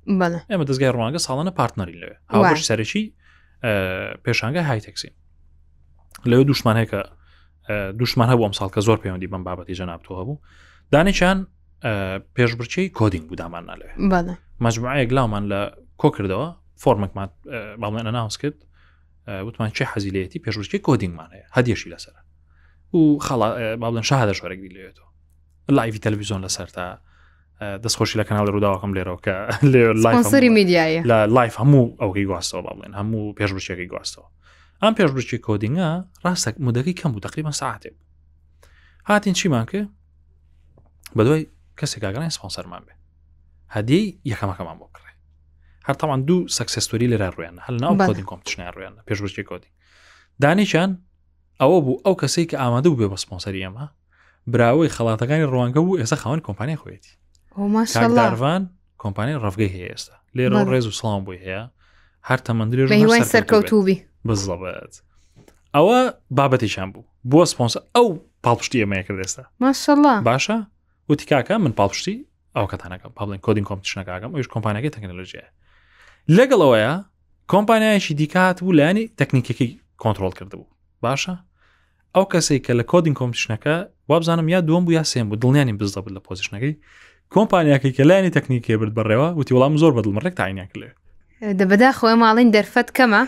ئێمە 0.50 0.64
دەستگای 0.68 0.90
ڕوانگە 0.96 1.18
ساڵانە 1.26 1.50
پارتنەری 1.58 1.96
لێ 2.02 2.10
هاوش 2.32 2.60
سەرەکی 2.68 3.04
پێشانگە 4.26 4.60
هایتەکسی 4.70 5.10
لەوێ 6.30 6.44
دوشمانەیەکە 6.50 7.00
دوشمان 8.00 8.28
هەبووم 8.32 8.52
ساڵ 8.58 8.68
کە 8.74 8.80
زۆر 8.86 8.98
پەیوەندی 9.02 9.28
بەم 9.32 9.42
بابەتی 9.48 9.76
جەنابتەوە 9.80 10.22
بوو 10.26 10.38
دانیشان 10.92 11.38
پێشبچەی 12.36 12.86
کۆدینگ 12.98 13.24
بودامان 13.30 13.64
نالێ 13.70 13.90
مەجموعەیەک 14.64 15.10
لامان 15.16 15.44
لە 15.52 15.60
کۆ 16.00 16.08
کردەوە 16.16 16.48
فۆرمێکمان 16.82 17.28
باڵێنە 17.82 18.12
ناوس 18.18 18.36
کرد 18.42 18.58
وتمان 19.28 19.70
چه 19.70 19.84
حەزیلەتی 19.84 20.36
پێشوچی 20.38 20.78
کۆدینگمان 20.78 21.28
هەیە 21.30 21.58
هەدیشی 21.58 21.90
لەسەر 21.90 22.16
و 22.96 23.18
خەڵا 23.20 23.76
بابڵن 23.80 24.02
شاهدە 24.02 24.32
شارێکی 24.34 24.68
لێتەوە 24.74 25.10
لایوی 25.68 25.98
تەلویزیۆن 25.98 26.44
لەسەر 26.48 26.66
تا 26.70 26.98
دەستخۆشی 27.84 28.16
لە 28.20 28.24
کەناڵ 28.28 28.46
ڕووداوەکەم 28.52 28.94
لێرەوە 28.96 29.20
کە 29.24 29.36
لەسەری 30.04 30.48
میدیایە 30.48 31.02
لە 31.10 31.18
لایف 31.36 31.54
هەموو 31.60 31.96
ئەوکەی 32.00 32.26
گواستەوە 32.30 32.62
بڵێن 32.66 32.92
هەموو 32.98 33.34
پێشبچێکی 33.38 33.86
گواستەوە 33.92 34.26
ئەم 34.82 34.92
پێشبچی 34.98 35.38
کۆدینگە 35.46 35.90
ڕاستە 36.24 36.50
مودەکەی 36.66 36.94
کەم 37.00 37.10
بوو 37.12 37.20
تقریبان 37.26 37.52
ساعتێ 37.60 37.90
هاتین 39.08 39.34
چیمان 39.38 39.64
کرد 39.70 39.88
بەدوای 41.16 41.44
کەسێکاگەڕین 41.80 42.32
سپۆسەرمان 42.36 42.82
بێ 42.86 42.94
هەدی 43.74 44.02
یەکەمەکەمان 44.30 44.76
بۆ 44.80 44.86
کرد 44.94 45.05
هەرتەوان 45.88 46.20
دوو 46.29 46.38
سەکسستۆری 46.59 47.07
لەرا 47.12 47.29
ڕوێن 47.37 47.55
هەل 47.66 47.77
ناو 47.85 47.92
کۆدین 48.09 48.27
کۆمپشنای 48.33 48.70
ڕوێن 48.77 48.92
پێشوەچی 49.09 49.42
کۆدی 49.51 49.70
دانیشان 50.42 50.90
ئەوە 51.61 51.79
بوو 51.85 52.01
ئەو 52.05 52.14
کەسێک 52.22 52.46
کە 52.51 52.57
ئامادە 52.62 52.88
بوو 52.92 52.99
بێ 53.01 53.09
بە 53.12 53.18
سپۆنسەری 53.25 53.61
ئەمە 53.66 53.87
براوەی 54.53 54.90
خڵاتەکانی 54.96 55.46
ڕوانگە 55.53 55.81
بوو 55.85 55.99
ئێستا 56.01 56.16
خاوەن 56.22 56.40
کۆمپانیای 56.49 56.79
خۆیەتی 56.83 57.11
داروان 58.18 58.62
کۆمپانیای 59.03 59.38
ڕفگەی 59.44 59.70
هەیە 59.75 59.88
ئێستا 59.92 60.14
لێرە 60.37 60.61
ڕێز 60.70 60.87
و 60.90 60.92
سلام 61.01 61.20
بووی 61.25 61.38
هەیە 61.44 61.62
هەر 62.29 62.38
تەمەندری 62.46 63.22
سەرکەوتوبی 63.35 63.96
بزڵبێت 64.29 64.94
ئەوە 65.77 65.99
بابەتیشان 66.38 66.88
بوو 66.94 67.05
بۆ 67.31 67.40
سپۆنسە 67.53 67.79
ئەو 67.96 68.07
پاڵپشتی 68.44 68.79
ئەمەیە 68.83 69.03
کرد 69.07 69.18
ئێستا 69.25 69.42
ماشله 69.61 70.12
باشە 70.29 70.57
وتی 71.09 71.25
کاکە 71.33 71.51
من 71.64 71.72
پاڵپشتی 71.79 72.16
ئەو 72.57 72.66
کەتانەکەم 72.72 73.12
پاڵین 73.18 73.40
کۆدین 73.46 73.64
کۆمپشنەکەم 73.70 74.31
ئەوش 74.35 74.49
کۆمپانیەکەی 74.55 74.92
تەکنەلژیە 74.96 75.46
لەگەڵ 76.28 76.60
ئەوەیە 76.64 76.92
کۆمپانیایشی 77.52 78.14
دیکات 78.20 78.60
بوو 78.60 78.72
لایانی 78.72 79.10
تەکنیکەکەی 79.20 79.70
کۆنتترۆل 80.02 80.32
کردبوو 80.38 80.66
باشە 81.06 81.34
ئەو 82.14 82.24
کەسی 82.32 82.58
کە 82.66 82.72
لە 82.78 82.84
کۆدین 82.90 83.14
کۆمپشنەکە 83.20 83.74
وابزانم 84.08 84.48
یا 84.48 84.60
دوم 84.60 84.84
بوو 84.84 84.92
یا 84.92 85.02
سێم 85.04 85.24
بوو 85.28 85.36
دڵنیانی 85.42 85.78
بزدە 85.80 85.98
بوو 86.04 86.14
لە 86.16 86.20
پۆزیشنەکەی 86.26 86.74
کۆمپانیاکەی 87.34 87.92
کە 87.96 88.02
لایانی 88.08 88.30
تەکنیکی 88.36 88.72
برد 88.80 88.94
بەڕێەوە 88.98 89.28
وتی 89.38 89.54
وڵام 89.54 89.74
زۆر 89.82 89.92
بەدڵمەڕێک 89.96 90.34
تاینیان 90.40 90.68
لێ 90.82 90.88
دەبدا 91.60 91.90
خۆی 91.98 92.14
ماڵین 92.22 92.48
دەرفەت 92.56 92.88
کەمە 92.96 93.22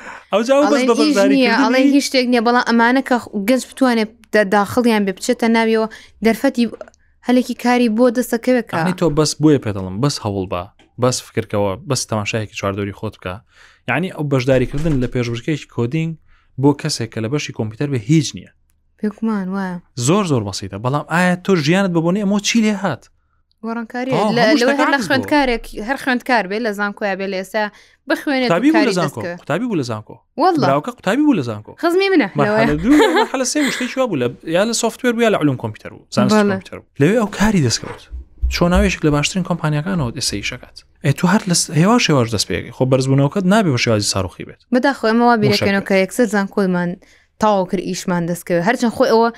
ئەڵێ 1.62 1.80
هیچ 1.94 2.04
شتێک 2.08 2.26
نییە 2.32 2.42
بەڵام 2.46 2.64
ئەمانە 2.70 3.02
کە 3.08 3.16
گەنج 3.48 3.62
بتوانێت 3.70 4.10
داخڵیان 4.54 5.02
بێ 5.06 5.12
بچێتە 5.16 5.46
ناویەوە 5.56 5.86
دەرفەتی 6.26 6.64
هەلێکی 7.26 7.54
کاری 7.64 7.88
بۆ 7.96 8.04
دەستەکەوێت 8.16 8.66
کاری 8.72 8.92
تۆ 9.00 9.06
بەس 9.18 9.30
بۆیە 9.42 9.58
پێدەڵم 9.64 9.94
بەس 10.02 10.16
هەوڵ 10.24 10.46
بە 10.52 10.62
بەس 11.02 11.20
فکرکەوە 11.28 11.70
بەس 11.88 12.02
تەماشایەکی 12.10 12.54
چواردۆری 12.58 12.92
خۆت 12.98 13.14
بکە 13.18 13.34
یعنی 13.88 14.12
ئەو 14.14 14.22
بەشداریکردن 14.32 14.94
لە 15.02 15.06
پێشبشکێکی 15.14 15.68
کۆدینگ 15.76 16.10
بۆ 16.62 16.70
کەسێک 16.82 17.10
کە 17.14 17.20
لە 17.24 17.28
بەشی 17.32 17.52
کۆمپیوتەر 17.58 17.88
بە 17.94 17.98
هیچ 18.10 18.28
نییە 18.36 18.50
پێکمان 19.02 19.46
وایە 19.54 19.76
زۆر 20.06 20.24
زۆر 20.30 20.42
بەسیتە 20.48 20.78
بەڵام 20.84 21.04
ئایا 21.12 21.34
تۆ 21.44 21.52
ژیانت 21.66 21.90
ببوونی 21.90 22.22
ئەمە 22.24 22.40
چی 22.42 22.60
لێ 22.64 22.74
هات 22.82 23.04
گۆڕانکاری 23.66 24.10
خوێندکارێک 25.06 25.64
هەر 25.88 25.96
خوێندکار 26.04 26.44
بێ 26.50 26.58
لە 26.66 26.72
زانکۆیا 26.78 27.14
بێ 27.20 27.26
لە 27.32 27.36
ئێستا 27.40 27.64
بخوێنێت 28.10 28.50
قوتابی 29.14 29.66
بوو 29.66 29.78
لە 29.82 29.86
زانکۆ 29.90 30.16
وڵاوکە 30.40 30.90
قوتابی 30.96 31.22
بوو 31.22 31.36
لە 31.40 31.44
زانکۆ 31.48 31.72
خزمی 31.82 32.08
منە 32.12 32.28
حە 33.32 33.44
سێ 33.52 33.58
شتێکوا 33.76 34.04
بوو 34.10 34.16
لە 34.20 34.26
یا 34.54 34.62
لە 34.70 34.74
سوفتێر 34.82 35.12
بوو 35.12 35.22
یا 35.26 35.30
لە 35.34 35.38
علوم 35.42 35.56
کۆمپیوتەر 35.62 35.92
و 35.92 36.06
زان 36.10 36.60
لەوێ 37.00 37.18
ئەو 37.22 37.28
کاری 37.38 37.68
دەستکەوت 37.70 38.02
چۆناوێشک 38.54 39.00
لە 39.06 39.10
باشترین 39.16 39.44
کۆمپانیەکانەوە 39.50 40.10
دەسەی 40.18 40.42
شکات 40.50 40.84
ئە 41.06 41.12
تو 41.18 41.26
هەر 41.28 41.40
لە 41.48 41.54
هێوا 41.80 41.98
شێواش 42.06 42.28
دەست 42.34 42.46
پێێکی 42.48 42.72
خۆ 42.76 42.82
بەرزبوونەوەکەت 42.90 43.42
نابێ 43.52 43.70
بە 43.76 43.80
شێوازی 43.84 44.10
ساڕوخی 44.12 44.44
بێت 44.48 44.58
بەداخۆمەوە 44.74 45.34
بیرەکەنەوە 45.42 45.86
کە 45.88 45.94
یەکسەر 46.02 46.24
زان 46.32 46.46
کۆمان 46.54 46.90
تاوا 47.40 47.64
کرد 47.70 47.80
ئیشمان 47.88 48.22
دەستکەوێت 48.34 48.64
هەرچەند 48.66 48.92
خۆی 48.96 49.10
ئەوە 49.12 49.28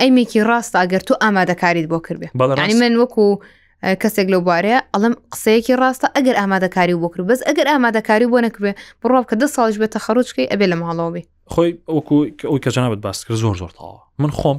ئەیمێکی 0.00 0.40
ڕاستە 0.48 0.76
ئەگەر 0.82 1.02
تو 1.08 1.14
ئامادەکاریت 1.22 1.86
بۆ 1.92 1.98
کردێ 2.06 2.28
بەڵی 2.38 2.74
من 2.82 2.94
وەکو 3.02 3.26
کەسێک 4.02 4.26
لەوبارەیە 4.34 4.80
ئەڵم 4.94 5.14
قسەیەکی 5.32 5.74
ڕاستە 5.82 6.08
ئەگەر 6.16 6.34
ئامادەکاری 6.40 6.96
بۆ 7.02 7.08
کرد 7.12 7.24
بەس 7.30 7.40
ئەگەر 7.48 7.66
ئامادەکاری 7.72 8.26
بۆ 8.32 8.38
نەکرێ 8.46 8.72
بڕۆب 9.02 9.24
کە 9.30 9.34
دە 9.40 9.46
ساڵش 9.56 9.76
بێتە 9.80 9.98
خەرچکەی 10.06 10.48
ئەبێ 10.52 10.66
لە 10.72 10.76
ماڵەوەبی 10.82 11.22
خۆی 11.54 11.70
ئەوکو 11.88 12.16
ئەوی 12.50 12.60
کەجانابەت 12.64 13.00
باس 13.06 13.18
کرد 13.24 13.36
زۆر 13.42 13.56
زۆر 13.62 13.70
تاوە 13.78 14.00
من 14.22 14.30
خۆم 14.38 14.58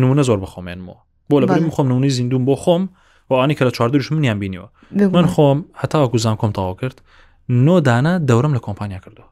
نمونە 0.00 0.22
زۆر 0.28 0.38
بخۆمێنمەوە 0.44 0.98
بۆ 1.30 1.36
لە 1.42 1.46
بەرم 1.50 1.70
خۆم 1.76 1.86
نونی 1.92 2.10
زیندوم 2.18 2.42
بۆ 2.48 2.54
خۆم 2.64 2.82
و 3.30 3.34
ئانی 3.34 3.54
کە 3.54 3.58
لە 3.62 3.70
چواردوش 3.70 4.12
منیان 4.12 4.38
بینیوە 4.42 4.68
من 4.92 5.26
خۆم 5.26 5.58
هەتاوەکو 5.82 6.16
زان 6.18 6.36
کۆم 6.36 6.52
تاوا 6.54 6.74
کرد 6.74 7.02
نۆ 7.50 7.80
دانا 7.80 8.18
دەورم 8.26 8.56
لە 8.56 8.60
کۆمپانیا 8.66 8.98
کردو 9.04 9.22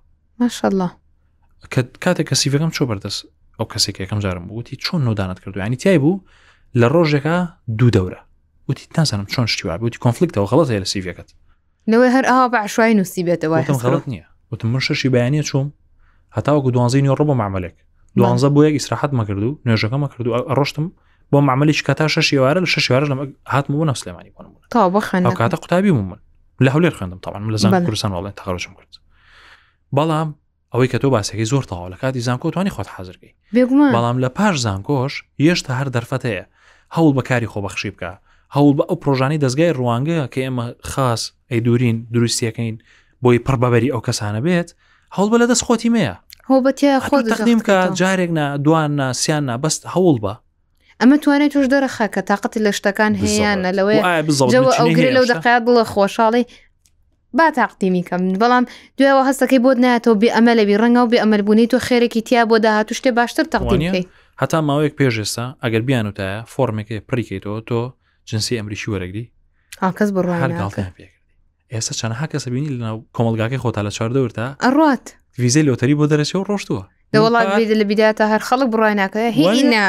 ماشله 0.40 0.90
کە 1.74 1.78
کاتێک 2.04 2.26
کە 2.30 2.34
سیڤەکەم 2.40 2.72
چۆ 2.76 2.82
بەردەست 2.90 3.20
ئەو 3.60 3.66
کەسێک 3.72 4.00
یەکەم 4.00 4.18
جارم 4.24 4.46
بووتی 4.46 4.76
چۆن 4.76 5.00
نۆدانت 5.06 5.40
کردو 5.40 5.60
ینی 5.60 5.76
تای 5.76 5.98
بوو 5.98 6.20
لە 6.80 6.86
ڕۆژێکە 6.94 7.36
دوو 7.78 7.90
دەورە 7.96 8.18
وتی 8.68 8.84
نازانم 8.98 9.26
چۆن 9.32 9.46
شتیوا 9.52 9.78
بوتی 9.78 9.98
کۆنفلیکتەوە 10.04 10.46
خڵەت 10.50 10.68
هەیە 10.70 10.80
لە 10.84 10.88
سیڤەکەت 10.92 11.28
نەوەی 11.92 12.10
هەر 12.16 12.24
ئاوا 12.30 12.48
بەعشوای 12.54 12.94
نووسی 12.96 13.22
بێتەوە 13.24 13.82
خڵەت 13.84 14.04
نییە 14.12 14.26
وتم 14.52 14.68
من 14.68 14.80
شەشی 14.80 15.08
بەیانە 15.14 15.42
چوم 15.50 15.66
هەتاوەکو 16.36 16.70
دوانزینی 16.74 17.08
ڕۆ 17.18 17.24
بە 17.30 17.34
معمەلێک 17.40 17.76
دوانزە 18.18 18.48
بۆ 18.54 18.60
یەک 18.68 18.72
ئیسراحەت 18.78 19.10
مەکردو 19.18 19.50
نوێژەکە 19.66 19.96
مەکردو 20.04 20.30
ڕۆشتم 20.58 20.86
بۆ 21.32 21.40
معمەلیش 21.40 21.80
کەتا 21.88 22.06
شەشیوارە 22.14 22.60
لە 22.64 22.68
شوارە 22.68 23.28
هاتم 23.46 23.72
بۆ 23.78 23.84
نەسلێمانی 23.92 24.30
بۆ 24.34 24.42
تا 24.70 24.90
بخەن 24.90 25.34
کاتە 25.36 25.56
قوتابی 25.62 25.90
من 25.90 26.16
لە 26.64 26.68
هەولێر 26.70 26.92
خوێندم 26.98 27.18
تاوان 27.22 27.54
لە 27.56 27.56
زان 27.56 27.84
کوردستان 27.84 28.10
وڵێن 28.12 28.32
تاڕژم 28.40 28.74
کرد 28.78 28.94
بەڵام 29.96 30.28
ئەوەی 30.74 30.88
کە 30.92 30.98
تۆ 31.02 31.08
باسەکەی 31.12 31.44
زۆر 31.52 31.64
تاوا 31.64 31.90
لە 31.90 31.96
کاتی 32.00 32.20
زانکۆ 32.20 32.50
توانی 32.54 32.70
خۆت 32.70 32.88
حازرگەی 32.94 33.32
بەڵام 33.54 34.24
لە 34.24 34.28
پاش 34.38 34.56
زانکۆش 34.66 35.14
یەشتا 35.46 35.72
هەر 35.80 35.88
دەرفەتەیە 35.94 36.44
هەوڵ 36.96 37.12
بەکاری 37.18 37.46
خۆبەخشی 37.52 37.90
بکە 37.94 38.12
هەوڵ 38.56 38.72
بە 38.78 38.84
ئەو 38.88 38.96
پرۆژانی 39.02 39.38
دەستگای 39.44 39.72
ڕوانگە 39.78 40.18
کە 40.32 40.38
ئێمە 40.46 40.66
خاص 40.90 41.22
ئەی 41.50 41.60
دوورین 41.66 41.96
دروستیەکەین 42.14 42.76
بۆی 43.22 43.38
پڕبەبەری 43.46 43.90
ئەو 43.94 44.00
کەسانە 44.06 44.40
بێت 44.46 44.68
هەوڵ 45.16 45.28
بە 45.32 45.36
لە 45.42 45.46
دەست 45.50 45.64
خۆتی 45.66 45.88
مەیە 45.96 46.14
هەوڵ 46.48 46.60
بەتیا 46.66 47.00
خۆ 47.06 47.16
تەقدیم 47.32 47.60
کە 47.66 47.76
جارێک 48.00 48.30
نا 48.38 48.46
دواننا 48.64 49.08
سیاننا 49.22 49.56
بەست 49.64 49.80
هەوڵ 49.94 50.16
بە 50.24 50.34
ئەمە 51.02 51.16
توانێت 51.24 51.52
توش 51.54 51.66
دەرەخە 51.72 52.06
کە 52.14 52.20
تااقەتی 52.28 52.60
لە 52.66 52.70
شتەکان 52.78 53.12
هەیەیانە 53.22 53.70
لەوەی 53.78 54.00
جەوە 54.54 54.72
ئەوگرێ 54.78 55.10
لەو 55.16 55.24
دقیات 55.32 55.62
بڵە 55.66 55.84
خۆشحاڵی 55.92 56.44
با 57.38 57.46
تاقتیمی 57.60 58.02
کەم 58.08 58.20
بەڵام 58.42 58.64
دوایەوە 58.98 59.22
هەستەکەی 59.28 59.60
بۆت 59.64 59.78
ناتەوە 59.84 60.16
بێ 60.20 60.28
ئەمە 60.36 60.52
لەبی 60.58 60.76
ڕەنگە 60.82 61.00
و 61.04 61.10
بێ 61.12 61.18
ئەمەلبوونی 61.24 61.66
تۆ 61.72 61.78
خێرەی 61.86 62.22
تیا 62.28 62.42
بۆ 62.50 62.56
داهات 62.64 62.88
شتێ 62.98 63.10
باشتر 63.18 63.44
تەقتیمەکەی 63.54 64.04
هەتا 64.40 64.58
ماوەیەک 64.68 64.94
پێشێستا 65.00 65.46
ئەگەر 65.62 65.82
بیان 65.88 66.04
وتایە 66.10 66.38
فۆرمێکی 66.52 66.98
پڕیکەیتەوە 67.08 67.58
تۆ 67.68 67.80
جنسی 68.28 68.56
ئەمریکی 68.60 68.88
وەرەگری 68.92 69.26
کەس 69.98 70.10
بڕ 70.16 70.26
ئێستا 71.74 71.94
چەندها 72.00 72.26
کەسەبینی 72.32 72.70
لەناو 72.74 72.96
کۆمەلگاکەی 73.16 73.58
خۆتا 73.62 73.80
لە 73.86 73.90
چواردەورتا 73.96 74.46
ئەڕات 74.64 75.06
ویزە 75.40 75.62
لۆتەری 75.68 75.94
بۆ 75.98 76.04
دەرەچەوە 76.12 76.44
ڕۆشتووە 76.50 76.82
لە 77.16 77.18
وڵات 77.20 77.48
بێت 77.56 77.70
لە 77.80 77.84
بیداتە 77.90 78.24
هەر 78.32 78.40
خەڵک 78.48 78.68
بڕایەکە 78.74 79.20
هینە 79.36 79.84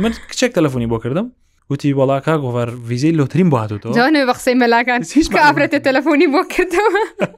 من 0.00 0.12
کچێک 0.30 0.52
تەلەفۆنی 0.58 0.88
بۆ 0.90 0.98
کردم 1.04 1.26
وتی 1.70 1.90
وڵاکە 1.98 2.34
گۆڤەر 2.44 2.68
ویزەی 2.88 3.12
لۆترین 3.18 3.48
باتەوەوانێ 3.54 4.20
بەخسەی 4.30 4.56
مەلاکان 4.62 5.00
هیچ 5.18 5.28
ئافرەتە 5.34 5.78
تەلەفۆنی 5.86 6.28
بۆ 6.34 6.40
کردەوە 6.52 7.28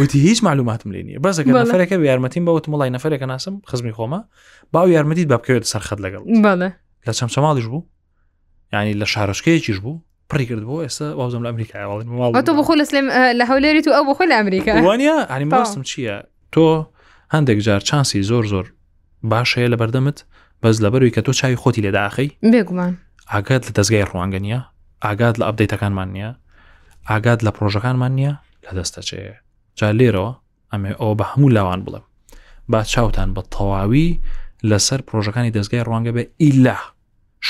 وتی 0.00 0.18
هیچ 0.28 0.38
معلوماتم 0.46 0.90
لێ 0.94 1.02
نیە 1.08 1.18
بەسەکە 1.24 1.50
نەفرەکە 1.60 1.96
یارمەتیم 2.08 2.44
بەوت 2.48 2.64
مڵای 2.72 2.90
نەفرەکە 2.96 3.24
ناسم 3.32 3.54
خزمی 3.70 3.92
خۆمە 3.96 4.20
باو 4.72 4.86
یارمەتیت 4.96 5.28
بابکەوێت 5.32 5.64
سەرخەت 5.72 5.98
لەگەڵ 6.04 6.22
لە 7.08 7.12
چەم 7.18 7.28
چەماڵش 7.34 7.66
بوو 7.72 7.82
ینی 8.72 8.94
لە 9.02 9.06
شارشکەیەکیش 9.14 9.78
بوو 9.84 9.94
پڕی 10.30 10.44
کرد 10.50 10.62
بۆ 10.70 10.76
ئێستا 10.86 11.02
وازم 11.16 11.42
لە 11.44 11.48
ئەمریکاڵ 11.52 12.04
تۆ 12.46 12.52
بخۆ 12.58 12.72
لە 12.80 12.84
سلێم 12.90 13.06
لە 13.38 13.44
هەولێریت 13.50 13.86
و 13.88 13.92
ئەو 13.96 14.04
بخۆ 14.10 14.24
لە 14.30 14.34
ئەمریکا 14.40 14.74
وانە 14.86 15.18
ئەنی 15.30 15.46
باستم 15.54 15.82
چییە 15.90 16.16
تۆ 16.52 16.90
هەندێک 17.34 17.58
جار 17.66 17.80
چانسی 17.88 18.22
زۆر 18.30 18.44
زۆر 18.52 18.66
باشەیە 19.30 19.68
لە 19.72 19.76
بەردەمت 19.80 20.18
بەس 20.62 20.76
لە 20.84 20.88
بەروی 20.92 21.10
کە 21.16 21.20
تۆ 21.26 21.32
چاوی 21.40 21.56
خۆتی 21.62 21.80
لێداخی 21.84 22.30
بێگومان 22.52 22.92
ئاگات 23.32 23.62
لە 23.68 23.72
دەستگای 23.78 24.04
ڕوانگەنیە 24.10 24.60
ئاگات 25.06 25.34
لە 25.40 25.44
ئەبدەیتەکانمان 25.48 26.08
نییە 26.16 26.32
ئاگات 27.10 27.40
لە 27.46 27.50
پرۆژەکانمان 27.56 28.12
نییە 28.18 28.34
لە 28.64 28.70
دەستەچەیە 28.78 29.34
جا 29.78 29.88
لێرەوە 29.98 30.30
ئەمێ 30.72 30.92
ئەوە 31.00 31.14
بە 31.18 31.24
هەموو 31.32 31.48
لاوان 31.56 31.80
بڵێم 31.84 32.04
با 32.68 32.82
چاوتان 32.82 33.34
بە 33.36 33.42
تەواوی 33.54 34.08
لەسەر 34.70 35.00
پرۆژەکانی 35.08 35.52
دەستگای 35.56 35.84
ڕوانگە 35.86 36.12
بێ 36.16 36.24
ئیلا 36.42 36.78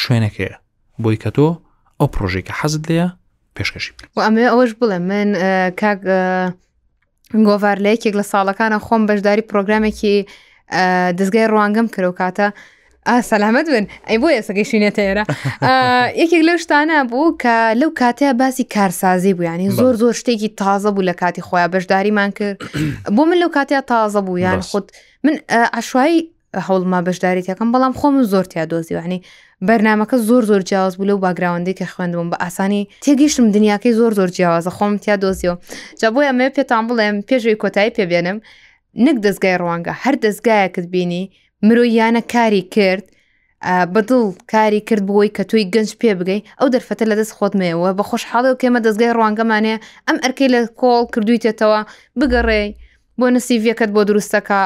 شوێنەکەیە 0.02 0.54
بۆی 1.02 1.16
کە 1.22 1.30
تۆ 1.37 1.48
ئەو 2.00 2.09
پرۆژێکە 2.16 2.52
حەزت 2.61 2.83
لەیە 2.90 3.09
پێشکەشی 3.57 3.92
و 4.16 4.18
ئەمێ 4.26 4.44
ئەوەش 4.52 4.72
بڵێ 4.80 4.98
من 5.11 5.28
کاک 5.80 5.98
گۆڤارلەیەکێک 7.46 8.14
لە 8.20 8.24
ساڵەکانە 8.33 8.78
خۆم 8.87 9.02
بەشداری 9.09 9.46
پرۆگرامێکی 9.50 10.14
دەستگای 11.18 11.50
ڕوانگەم 11.52 11.87
کرە 11.94 12.09
و 12.11 12.16
کاتە 12.20 12.46
سەلامەت 13.30 13.66
بن 13.74 13.85
ئەی 14.09 14.18
بۆ 14.22 14.28
ئێسەکەی 14.35 14.66
شوینە 14.70 14.90
تێرە 14.96 15.24
یەکێک 16.22 16.42
لەو 16.48 16.57
شتانە 16.64 16.98
بوو 17.11 17.38
کە 17.42 17.57
لەو 17.80 17.90
کاتەیە 18.00 18.33
باسی 18.40 18.64
کارسازی 18.74 19.33
بوویانی 19.35 19.70
زۆر 19.78 19.94
زۆر 20.02 20.14
شتێکی 20.20 20.50
تازە 20.61 20.90
بوو 20.94 21.09
لە 21.11 21.14
کاتی 21.20 21.42
خۆیان 21.46 21.70
بەشداریمان 21.74 22.30
کرد 22.38 22.57
بۆ 23.16 23.22
من 23.28 23.37
لەو 23.42 23.50
کاتەیە 23.57 23.83
تازە 23.90 24.20
بوو 24.26 24.38
یان 24.38 24.61
خودت 24.70 24.90
من 25.24 25.35
عشایی 25.80 26.28
هەوڵما 26.66 26.98
بەشداریت 27.09 27.46
یەکەم 27.50 27.68
بەڵام 27.74 27.92
خۆم 28.00 28.14
زۆر 28.33 28.44
تیا 28.50 28.64
دۆزیوانی 28.72 29.20
بەرنمەکە 29.68 30.16
زۆر 30.28 30.42
زۆر 30.50 30.62
جیاواز 30.68 30.94
بوو 30.98 31.08
لەو 31.10 31.18
باگراوەندەی 31.24 31.76
کە 31.80 31.86
خوێندبووم 31.94 32.28
بە 32.32 32.36
ئاسانی 32.44 32.82
تێگەیشتم 33.04 33.46
دنیاکەی 33.56 33.92
زۆر 34.00 34.12
زۆر 34.18 34.30
جیاوازە 34.36 34.70
خۆم 34.76 34.92
تیا 35.04 35.16
دۆزیەوە 35.22 35.56
جا 36.00 36.08
بۆ 36.14 36.20
ئەمێ 36.28 36.48
پێتان 36.56 36.84
بڵێم 36.88 37.16
پێشوی 37.28 37.60
کۆتایی 37.62 37.94
پێبێنم 37.96 38.38
نەک 39.06 39.16
دەستگای 39.24 39.56
ڕوانگە 39.60 39.92
هەر 40.02 40.14
دەستگایەکت 40.24 40.86
بینی 40.94 41.22
مرۆیانە 41.66 42.22
کاری 42.34 42.62
کرد 42.74 43.04
بەدڵ 43.94 44.20
کاری 44.52 44.80
کرد 44.88 45.02
بۆی 45.08 45.30
کە 45.36 45.42
توی 45.50 45.62
گەنج 45.74 45.90
پێ 46.00 46.10
بگەی 46.18 46.40
ئەو 46.60 46.68
دەرفەتە 46.74 47.04
لە 47.10 47.14
دەست 47.20 47.32
خۆتمەوە 47.38 47.90
بە 47.98 48.02
خۆشحاڵی 48.10 48.50
و 48.52 48.60
کێمە 48.62 48.80
دەستگای 48.86 49.12
ڕوانگەمانەیە 49.18 49.78
ئەم 50.06 50.16
ئەرکەی 50.22 50.48
لە 50.54 50.60
کۆڵ 50.80 51.02
کردویتێتەوە 51.14 51.80
بگەڕێ 52.18 52.62
بۆ 53.18 53.26
نسیڤەکەت 53.36 53.90
بۆ 53.94 54.00
دروستەکە 54.08 54.60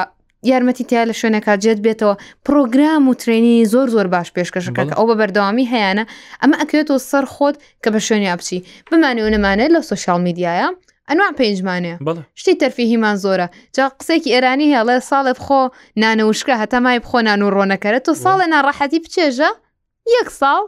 یارمەتی 0.47 0.83
تیا 0.89 1.03
لە 1.09 1.13
شوێنەکە 1.19 1.53
جێت 1.63 1.79
بێتەوە 1.85 2.13
پرۆگرام 2.45 3.03
و 3.07 3.13
ترێنی 3.21 3.65
زۆر 3.73 3.87
زۆر 3.95 4.07
باش 4.13 4.27
پێشکەشەکەکە 4.37 4.93
ئەو 4.97 5.05
بە 5.09 5.15
بەردەوامی 5.19 5.69
هەیەە 5.73 6.03
ئەمە 6.41 6.55
ئەکرێتەوە 6.61 6.99
سەر 7.09 7.25
خۆت 7.33 7.55
کە 7.83 7.89
بە 7.93 7.99
شوێنیا 8.07 8.35
بچی 8.39 8.57
بمانێ 8.91 9.21
و 9.25 9.29
نەمانێت 9.35 9.71
لە 9.75 9.81
سوۆشال 9.89 10.19
میدیایە 10.27 10.67
ئەنوان 11.09 11.33
پێنجمانێ 11.39 11.93
شتی 12.41 12.55
تەرفیهیمان 12.61 13.15
زۆرە 13.23 13.47
جا 13.75 13.85
قسێکی 13.99 14.29
ئێرانی 14.35 14.71
هێڵێ 14.75 14.95
ساڵێ 15.09 15.33
بخۆ 15.39 15.61
نانەوشکە 16.01 16.55
هەتا 16.61 16.79
مای 16.85 16.99
بخۆ 17.03 17.19
نان 17.27 17.41
و 17.41 17.49
ڕۆنەکەرێت 17.55 18.05
و 18.09 18.13
ساڵێ 18.23 18.45
ناڕەحەتی 18.53 18.99
بچێژە 19.03 19.51
یەک 20.15 20.29
ساڵ 20.39 20.63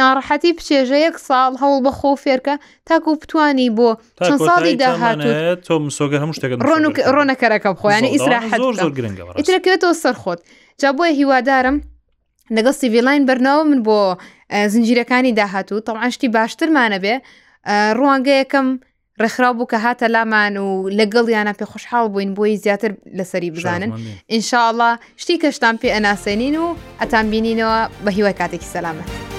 ناڕەحەتی 0.00 0.50
بچێژەیەک 0.58 1.16
ساڵ 1.28 1.52
هەوڵ 1.62 1.78
بەخۆ 1.86 2.12
فێرکە 2.24 2.54
تاکو 2.88 3.12
بتانی 3.20 3.68
بۆ 3.78 3.90
چەند 4.26 4.40
ساڵی 4.48 4.72
داهاتوێت 4.82 5.58
تۆ 5.66 5.74
مسۆگە 5.86 6.16
هەموو 6.22 6.36
شتەکە 6.36 6.54
ڕۆنەکەرەکە 7.16 7.68
بخۆیانە 7.74 8.08
ئیسراحەت 8.14 8.60
ئیترەکەوێتەوە 9.38 9.94
سەرخۆت 10.02 10.40
جا 10.80 10.90
بۆیە 10.96 11.12
هیوادارم 11.20 11.76
لەگەڵ 12.56 12.74
سیڤلاین 12.80 13.22
بەرناوە 13.28 13.62
من 13.70 13.80
بۆ 13.88 13.98
زنجیرەکانی 14.72 15.32
داهاتوو 15.40 15.84
تەعاشتی 15.88 16.28
باشترمانە 16.36 16.98
بێ 17.04 17.14
ڕوانگە 17.98 18.34
یەکەم 18.42 18.66
ڕێکخرا 19.22 19.50
بوو 19.56 19.70
کە 19.72 19.78
هاتە 19.84 20.06
لامان 20.14 20.54
و 20.66 20.68
لەگەڵ 20.98 21.26
یانە 21.36 21.52
پێ 21.58 21.64
خوشحاڵ 21.72 22.04
بووین 22.12 22.30
بۆی 22.38 22.56
زیاتر 22.64 22.90
لەسەری 23.18 23.50
بزانن 23.54 23.90
ئینشاءله 24.32 24.90
شتی 25.22 25.36
کەشتان 25.42 25.74
پێ 25.82 25.88
ئەناسێنین 25.94 26.54
و 26.64 26.66
ئەتان 27.00 27.26
بینینەوە 27.32 27.78
بە 28.04 28.10
هیوای 28.16 28.34
کاتێکی 28.40 28.68
سەلامەت. 28.74 29.35